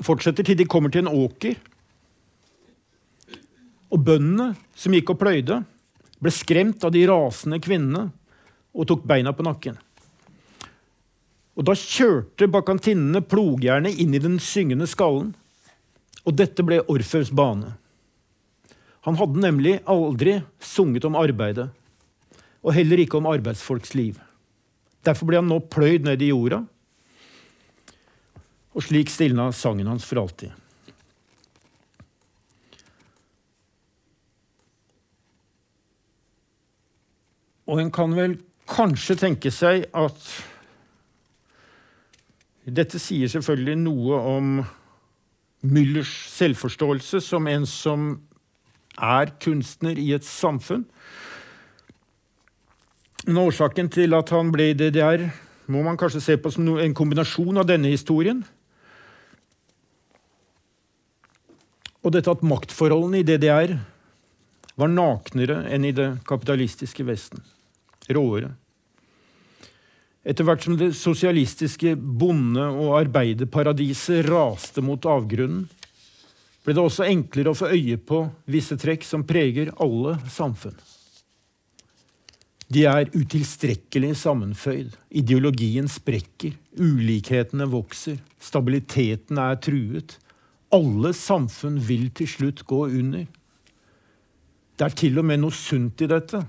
[0.02, 1.54] fortsetter til de kommer til en åker.
[3.92, 5.60] Og bøndene som gikk og pløyde,
[6.22, 8.08] ble skremt av de rasende kvinnene
[8.72, 9.78] og tok beina på nakken.
[11.52, 15.34] Og Da kjørte bakantinnene plogjernet inn i den syngende skallen.
[16.24, 17.74] Og dette ble Orfeus bane.
[19.02, 21.68] Han hadde nemlig aldri sunget om arbeidet,
[22.62, 24.20] og heller ikke om arbeidsfolks liv.
[25.02, 26.62] Derfor ble han nå pløyd ned i jorda,
[28.72, 30.52] og slik stilna sangen hans for alltid.
[37.72, 38.38] Og en kan vel
[38.68, 40.30] kanskje tenke seg at
[42.62, 44.50] dette sier selvfølgelig noe om
[45.62, 48.06] Müllers selvforståelse som en som
[48.98, 50.84] er kunstner i et samfunn.
[53.26, 55.28] Men årsaken til at han ble i DDR,
[55.70, 58.42] må man kanskje se på som en kombinasjon av denne historien.
[62.02, 63.76] Og dette at maktforholdene i DDR
[64.74, 67.44] var naknere enn i det kapitalistiske Vesten.
[68.10, 68.50] Råere.
[70.26, 75.68] Etter hvert som det sosialistiske bonde- og arbeiderparadiset raste mot avgrunnen,
[76.62, 80.76] ble det også enklere å få øye på visse trekk som preger alle samfunn.
[82.72, 84.94] De er utilstrekkelig sammenføyd.
[85.10, 86.54] Ideologien sprekker.
[86.78, 88.20] Ulikhetene vokser.
[88.40, 90.16] Stabiliteten er truet.
[90.72, 93.26] Alle samfunn vil til slutt gå under.
[94.78, 96.40] Det er til og med noe sunt i dette.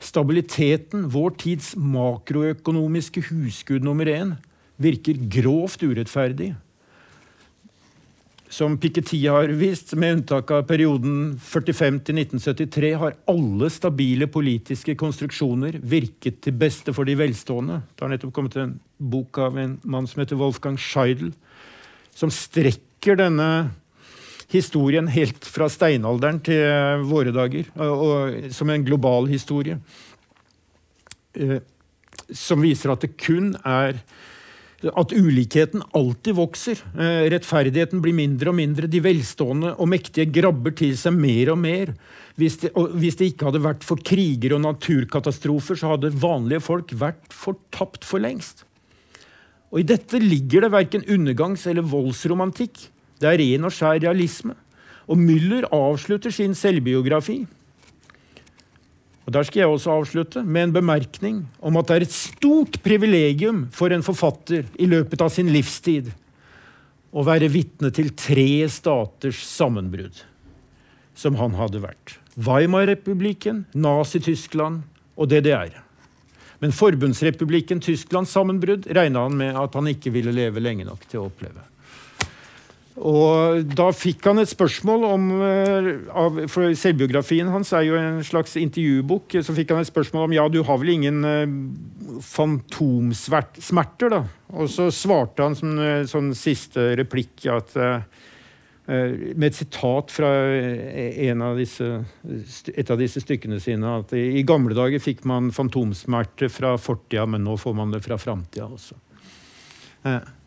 [0.00, 4.36] Stabiliteten, vår tids makroøkonomiske husgud nummer én,
[4.78, 6.54] virker grovt urettferdig.
[8.50, 14.94] Som Piketty har vist, med unntak av perioden 45 til 1973, har alle stabile politiske
[14.96, 17.82] konstruksjoner virket til beste for de velstående.
[17.92, 21.34] Det har nettopp kommet en bok av en mann som heter Wolfgang Scheidel,
[22.16, 23.50] som strekker denne
[24.48, 29.76] historien helt fra steinalderen til våre dager, og, og, som en global historie.
[31.36, 31.60] Eh,
[32.32, 34.00] som viser at det kun er
[34.86, 36.78] at ulikheten alltid vokser.
[36.94, 38.86] Eh, rettferdigheten blir mindre og mindre.
[38.90, 41.92] De velstående og mektige grabber til seg mer og mer.
[42.38, 46.94] Hvis det, hvis det ikke hadde vært for kriger og naturkatastrofer, så hadde vanlige folk
[46.94, 48.62] vært fortapt for lengst.
[49.72, 52.88] Og I dette ligger det verken undergangs- eller voldsromantikk.
[53.18, 54.54] Det er ren og skjær realisme.
[55.10, 57.42] Og Müller avslutter sin selvbiografi
[59.28, 62.78] og Der skal jeg også avslutte med en bemerkning om at det er et stort
[62.80, 66.08] privilegium for en forfatter i løpet av sin livstid
[67.12, 70.22] å være vitne til tre staters sammenbrudd,
[71.12, 72.16] som han hadde vært.
[72.40, 74.80] Weimar-republikken, Nazi-Tyskland
[75.20, 75.76] og DDR.
[76.64, 81.20] Men forbundsrepublikken Tysklands sammenbrudd regna han med at han ikke ville leve lenge nok til
[81.20, 81.68] å oppleve.
[82.98, 88.22] Og da fikk han et spørsmål om eh, av, For selvbiografien hans er jo en
[88.26, 89.38] slags intervjubok.
[89.44, 91.46] Så fikk han et spørsmål om ja, du har vel ingen uh,
[92.24, 94.22] fantomsmerter, da?
[94.58, 98.00] Og så svarte han som uh, sånn siste replikk at uh,
[98.88, 100.30] med et sitat fra
[101.44, 101.84] av disse,
[102.72, 107.44] et av disse stykkene sine at i, gamle dager fikk man fantomsmerter fra fortida, men
[107.44, 108.96] nå får man det fra framtida også.
[110.08, 110.37] Eh.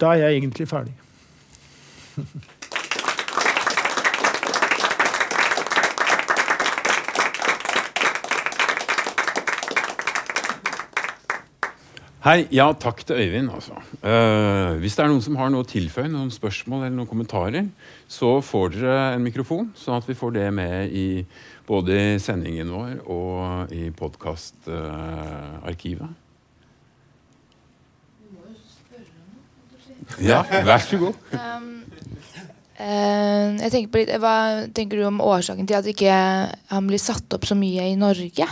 [0.00, 0.94] Da er jeg egentlig ferdig.
[12.22, 12.44] Hei.
[12.54, 13.74] Ja, takk til Øyvind, altså.
[13.98, 17.66] Uh, hvis det er noen som har noe å tilføye, noen spørsmål eller noen kommentarer,
[18.06, 21.26] så får dere en mikrofon, sånn at vi får det med i
[21.66, 26.21] både i sendingen vår og i podkastarkivet.
[30.22, 31.18] Ja, vær så god.
[31.34, 31.68] Um,
[32.78, 34.36] uh, jeg tenker på litt, Hva
[34.74, 36.16] tenker du om årsaken til at ikke
[36.72, 38.48] han blir satt opp så mye i Norge?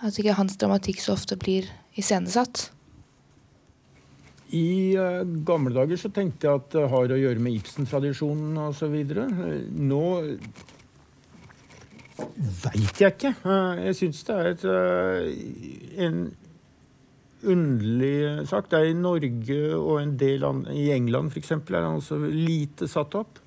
[0.00, 1.68] At ikke hans dramatikk så ofte blir
[2.00, 2.70] iscenesatt?
[4.56, 8.96] I uh, gamle dager så tenkte jeg at det har å gjøre med Ibsen-tradisjonen osv.
[9.78, 10.04] Nå
[12.64, 13.34] veit jeg ikke.
[13.44, 16.24] Uh, jeg syns det er et, uh, en
[17.42, 18.68] underlig sak.
[18.70, 21.52] Det er i Norge og en del an i England f.eks.
[21.56, 23.40] er han også lite satt opp.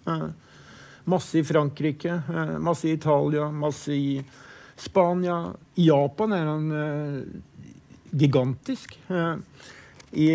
[1.05, 2.21] masse i Frankrike,
[2.59, 4.23] masse i Italia, masse i
[4.75, 5.53] Spania.
[5.75, 6.71] I Japan er han
[8.11, 8.97] gigantisk.
[10.11, 10.29] I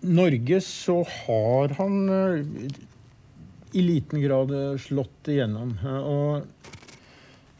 [0.00, 1.98] Norge så har han
[3.72, 5.74] i liten grad slått igjennom.
[5.84, 6.46] Og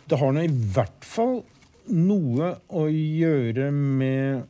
[0.09, 1.43] det har nå i hvert fall
[1.91, 4.47] noe å gjøre med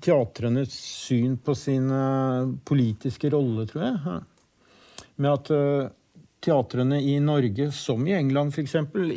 [0.00, 1.90] teatrenes syn på sin
[2.66, 4.20] politiske rolle, tror jeg.
[5.20, 5.50] Med at
[6.40, 8.76] teatrene i Norge, som i England f.eks.,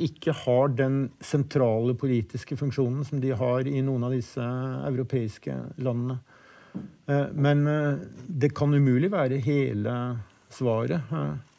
[0.09, 4.43] ikke har den sentrale politiske funksjonen som de har i noen av disse
[4.89, 6.19] europeiske landene.
[7.37, 7.63] Men
[8.27, 9.95] det kan umulig være hele
[10.53, 11.13] svaret.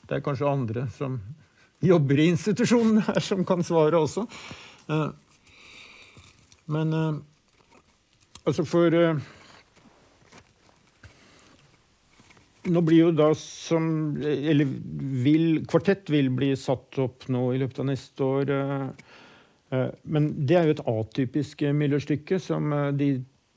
[0.05, 1.19] Det er kanskje andre som
[1.93, 4.27] jobber i institusjonen her, som kan svare også.
[6.67, 6.95] Men
[8.45, 8.95] altså for
[12.65, 17.83] Nå blir jo da som Eller vil, kvartett vil bli satt opp nå i løpet
[17.83, 18.53] av neste år.
[20.09, 22.39] Men det er jo et atypisk Müller-stykke.
[22.41, 23.11] som De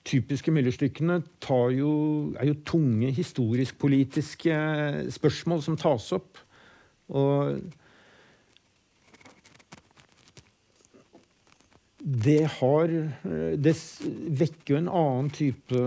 [0.07, 4.59] typiske Müller-stykkene er jo tunge historisk-politiske
[5.15, 6.39] spørsmål som tas opp.
[7.07, 7.59] Og
[12.07, 12.87] det har
[13.59, 13.73] Det
[14.39, 15.81] vekker jo en annen type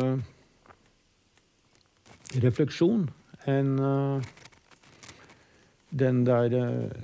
[2.45, 3.07] refleksjon
[3.49, 3.73] enn
[5.91, 6.53] den der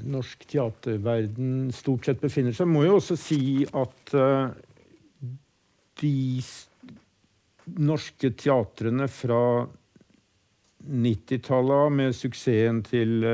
[0.07, 2.69] norsk teaterverden stort sett befinner seg.
[2.71, 4.13] Må jo også si at
[6.03, 6.13] de
[7.81, 9.41] norske teatrene fra
[10.87, 13.25] 90-tallet, med suksessen til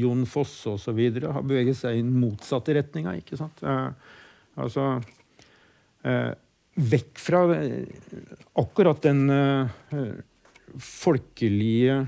[0.00, 3.14] Jon Fosse osv., har beveget seg i motsatte retninga.
[3.20, 3.62] Ikke sant?
[4.60, 5.00] Altså
[6.72, 7.40] vekk fra
[8.58, 9.30] akkurat den
[10.80, 12.06] folkelige,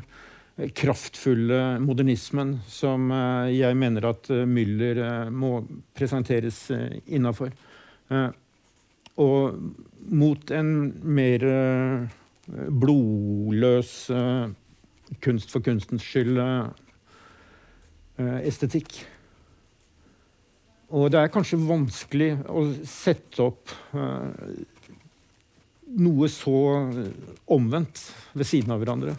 [0.78, 3.08] kraftfulle modernismen som
[3.50, 5.64] jeg mener at Müller må
[5.96, 6.70] presenteres
[7.06, 7.50] innafor.
[9.20, 9.58] Og
[10.10, 10.70] mot en
[11.02, 11.46] mer
[12.70, 13.92] blodløs,
[15.24, 16.38] kunst for kunstens skyld
[18.44, 19.04] estetikk.
[20.94, 23.72] Og det er kanskje vanskelig å sette opp
[25.94, 26.58] noe så
[27.50, 28.02] omvendt
[28.34, 29.14] ved siden av hverandre.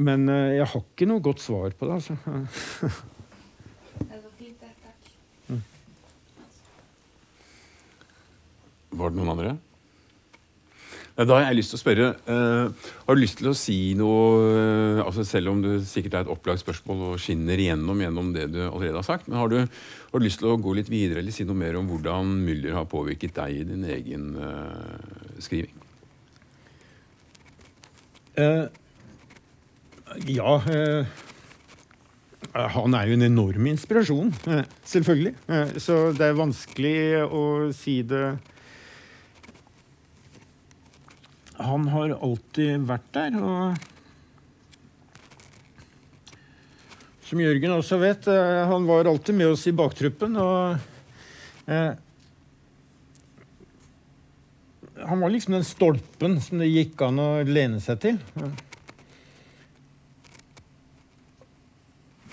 [0.00, 2.14] Men jeg har ikke noe godt svar på det, altså.
[8.90, 9.56] Var det noen andre?
[11.18, 14.20] Da har jeg lyst til å spørre uh, Har du lyst til å si noe
[14.46, 18.46] uh, altså Selv om det sikkert er et opplagt spørsmål og skinner igjennom gjennom det
[18.54, 21.20] du allerede har sagt, men har du, har du, lyst til å gå litt videre
[21.20, 25.76] eller si noe mer om hvordan Müller har påvirket deg i din egen uh, skriving?
[30.30, 30.52] ja
[32.54, 34.30] Han er jo en enorm inspirasjon,
[34.86, 35.34] selvfølgelig.
[35.82, 36.94] så det er vanskelig
[37.26, 37.42] å
[37.76, 38.38] si det
[41.60, 43.36] han har alltid vært der.
[43.40, 43.76] og
[47.28, 50.38] Som Jørgen også vet, han var alltid med oss i baktruppen.
[50.40, 50.78] og
[51.70, 51.92] eh,
[55.04, 58.18] Han var liksom den stolpen som det gikk an å lene seg til.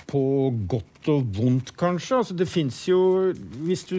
[0.08, 0.24] På
[0.72, 2.24] godt og vondt, kanskje.
[2.24, 3.34] Altså, det fins jo
[3.68, 3.98] Hvis du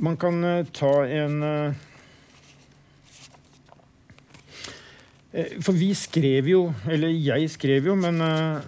[0.00, 0.40] Man kan
[0.72, 1.42] ta en
[5.32, 6.62] Eh, for vi skrev jo,
[6.92, 8.64] eller jeg skrev jo, men eh,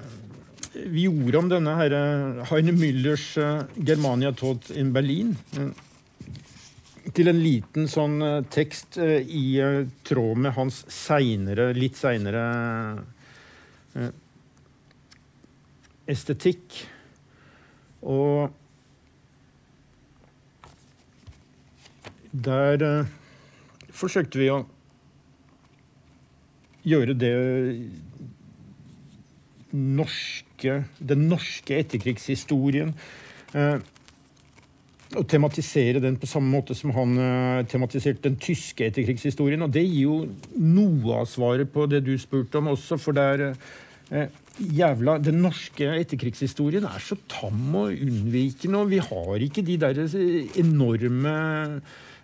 [0.89, 2.05] vi gjorde om denne herre
[2.49, 5.37] Heine Müllers eh, 'Germania tot in Berlin'
[7.15, 8.17] til en liten sånn
[8.49, 9.61] tekst i
[10.09, 12.41] tråd med hans seinere, litt seinere
[16.09, 16.79] estetikk.
[18.09, 18.49] Og
[22.33, 23.05] der
[23.93, 24.65] forsøkte vi å
[26.85, 27.35] gjøre det
[29.75, 32.95] norske Den norske etterkrigshistorien
[33.57, 33.81] uh,
[35.15, 39.63] og tematisere den på samme måte som han uh, tematiserte den tyske etterkrigshistorien.
[39.63, 40.17] Og det gir jo
[40.59, 45.43] noe av svaret på det du spurte om også, for det er uh, jævla Den
[45.43, 50.03] norske etterkrigshistorien er så tam og unnvikende, og vi har ikke de der
[50.63, 51.37] enorme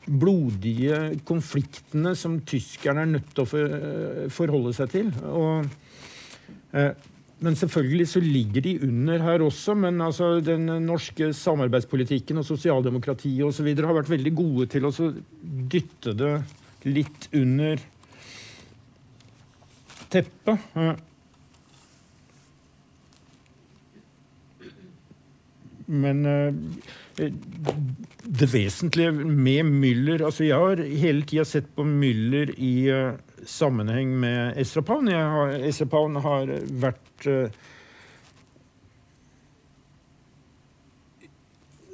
[0.06, 5.10] blodige konfliktene som tyskerne er nødt til å forholde seg til.
[5.28, 5.66] Og,
[6.74, 6.92] uh,
[7.40, 9.74] men selvfølgelig så ligger de under her også.
[9.78, 13.70] Men altså, den norske samarbeidspolitikken og sosialdemokratiet osv.
[13.76, 14.92] har vært veldig gode til å
[15.72, 16.34] dytte det
[16.88, 17.80] litt under
[20.10, 20.68] teppet.
[25.90, 26.54] Men eh,
[27.18, 34.12] det vesentlige med Müller altså Jeg har hele tida sett på Müller i uh, sammenheng
[34.20, 35.08] med Estrapaun.
[35.64, 36.52] Estrapaun har
[36.82, 37.60] vært uh,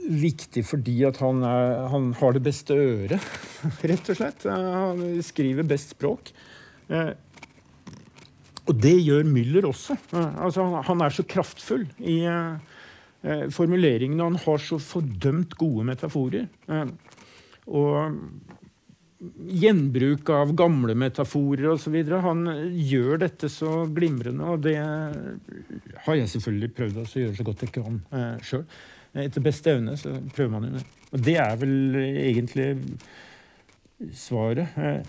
[0.07, 3.31] viktig fordi at han, er, han, har det beste øret,
[3.91, 4.47] rett og slett.
[4.51, 6.31] Han skriver best språk.
[6.91, 7.14] Uh,
[8.67, 9.95] og det gjør Müller også.
[10.12, 12.19] Altså, han, er så kraftfull i
[13.23, 14.23] formuleringene.
[14.23, 16.49] Han har så fordømt gode metaforer.
[17.67, 18.19] og
[19.49, 21.95] gjenbruk av gamle metaforer osv.
[22.23, 22.45] Han
[22.77, 27.75] gjør dette så glimrende, og det har jeg selvfølgelig prøvd å gjøre så godt jeg
[27.79, 28.67] kan eh, sjøl.
[29.17, 30.85] Etter beste evne så prøver man jo det.
[31.14, 32.69] Og det er vel egentlig
[34.17, 34.77] svaret.
[34.77, 35.01] Eh,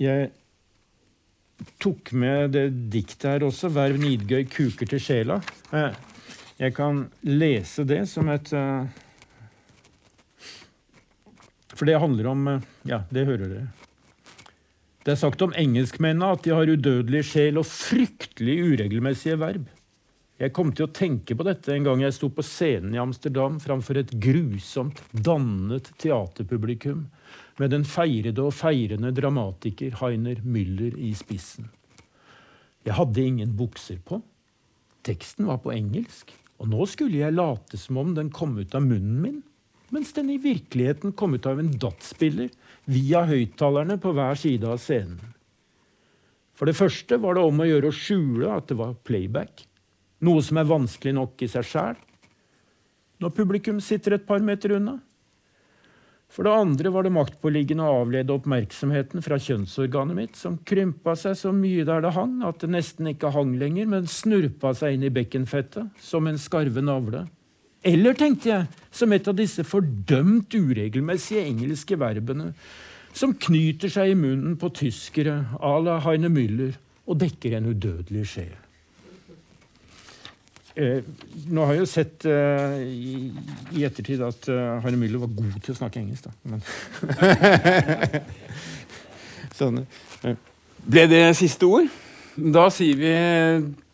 [0.00, 0.32] jeg
[1.82, 5.42] tok med det diktet her også, 'Verv Nidgøy kuker til sjela'.
[5.76, 5.92] Eh,
[6.60, 8.86] jeg kan lese det som et uh,
[11.74, 13.70] for det handler om uh, Ja, det hører dere.
[15.04, 19.66] Det er sagt om engelskmennene at de har udødelig sjel og fryktelig uregelmessige verb.
[20.40, 23.60] Jeg kom til å tenke på dette en gang jeg sto på scenen i Amsterdam
[23.62, 27.04] framfor et grusomt dannet teaterpublikum
[27.60, 31.68] med den feirede og feirende dramatiker Heiner Müller i spissen.
[32.84, 34.18] Jeg hadde ingen bukser på.
[35.06, 36.32] Teksten var på engelsk,
[36.64, 39.42] og nå skulle jeg late som om den kom ut av munnen min
[39.92, 42.48] mens den i virkeligheten kom ut av en dataspiller
[42.90, 45.20] via høyttalerne på hver side av scenen.
[46.58, 49.62] For det første var det om å gjøre å skjule at det var playback,
[50.24, 52.00] noe som er vanskelig nok i seg sjæl
[53.22, 54.96] når publikum sitter et par meter unna.
[56.34, 61.36] For det andre var det maktpåliggende å avlede oppmerksomheten fra kjønnsorganet mitt, som krympa seg
[61.38, 65.06] så mye der det hang at det nesten ikke hang lenger, men snurpa seg inn
[65.06, 67.22] i bekkenfettet som en skarve navle.
[67.86, 72.50] Eller, tenkte jeg, som et av disse fordømt uregelmessige engelske verbene
[73.14, 76.74] som knyter seg i munnen på tyskere à la Heine Müller
[77.06, 78.63] og dekker en udødelig sjel.
[80.74, 81.04] Eh,
[81.54, 83.12] nå har jeg jo sett eh, i,
[83.76, 86.32] i, ettertid at uh, Harry Müller var god til å snakke engelsk, da.
[86.50, 86.64] Men
[89.58, 89.84] sånn.
[90.82, 91.86] Ble det siste ord?
[92.34, 93.14] Da sier vi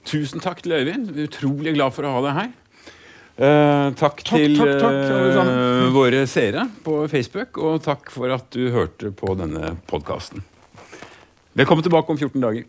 [0.09, 1.13] tusen takk til Øyvind.
[1.21, 2.51] Utrolig glad for å ha deg her.
[3.41, 8.49] Uh, takk, takk, til takk, takk, uh, våre seere på Facebook, og takk for at
[8.57, 10.41] du hørte på denne podkasten.
[11.61, 12.69] Velkommen tilbake om 14 dager.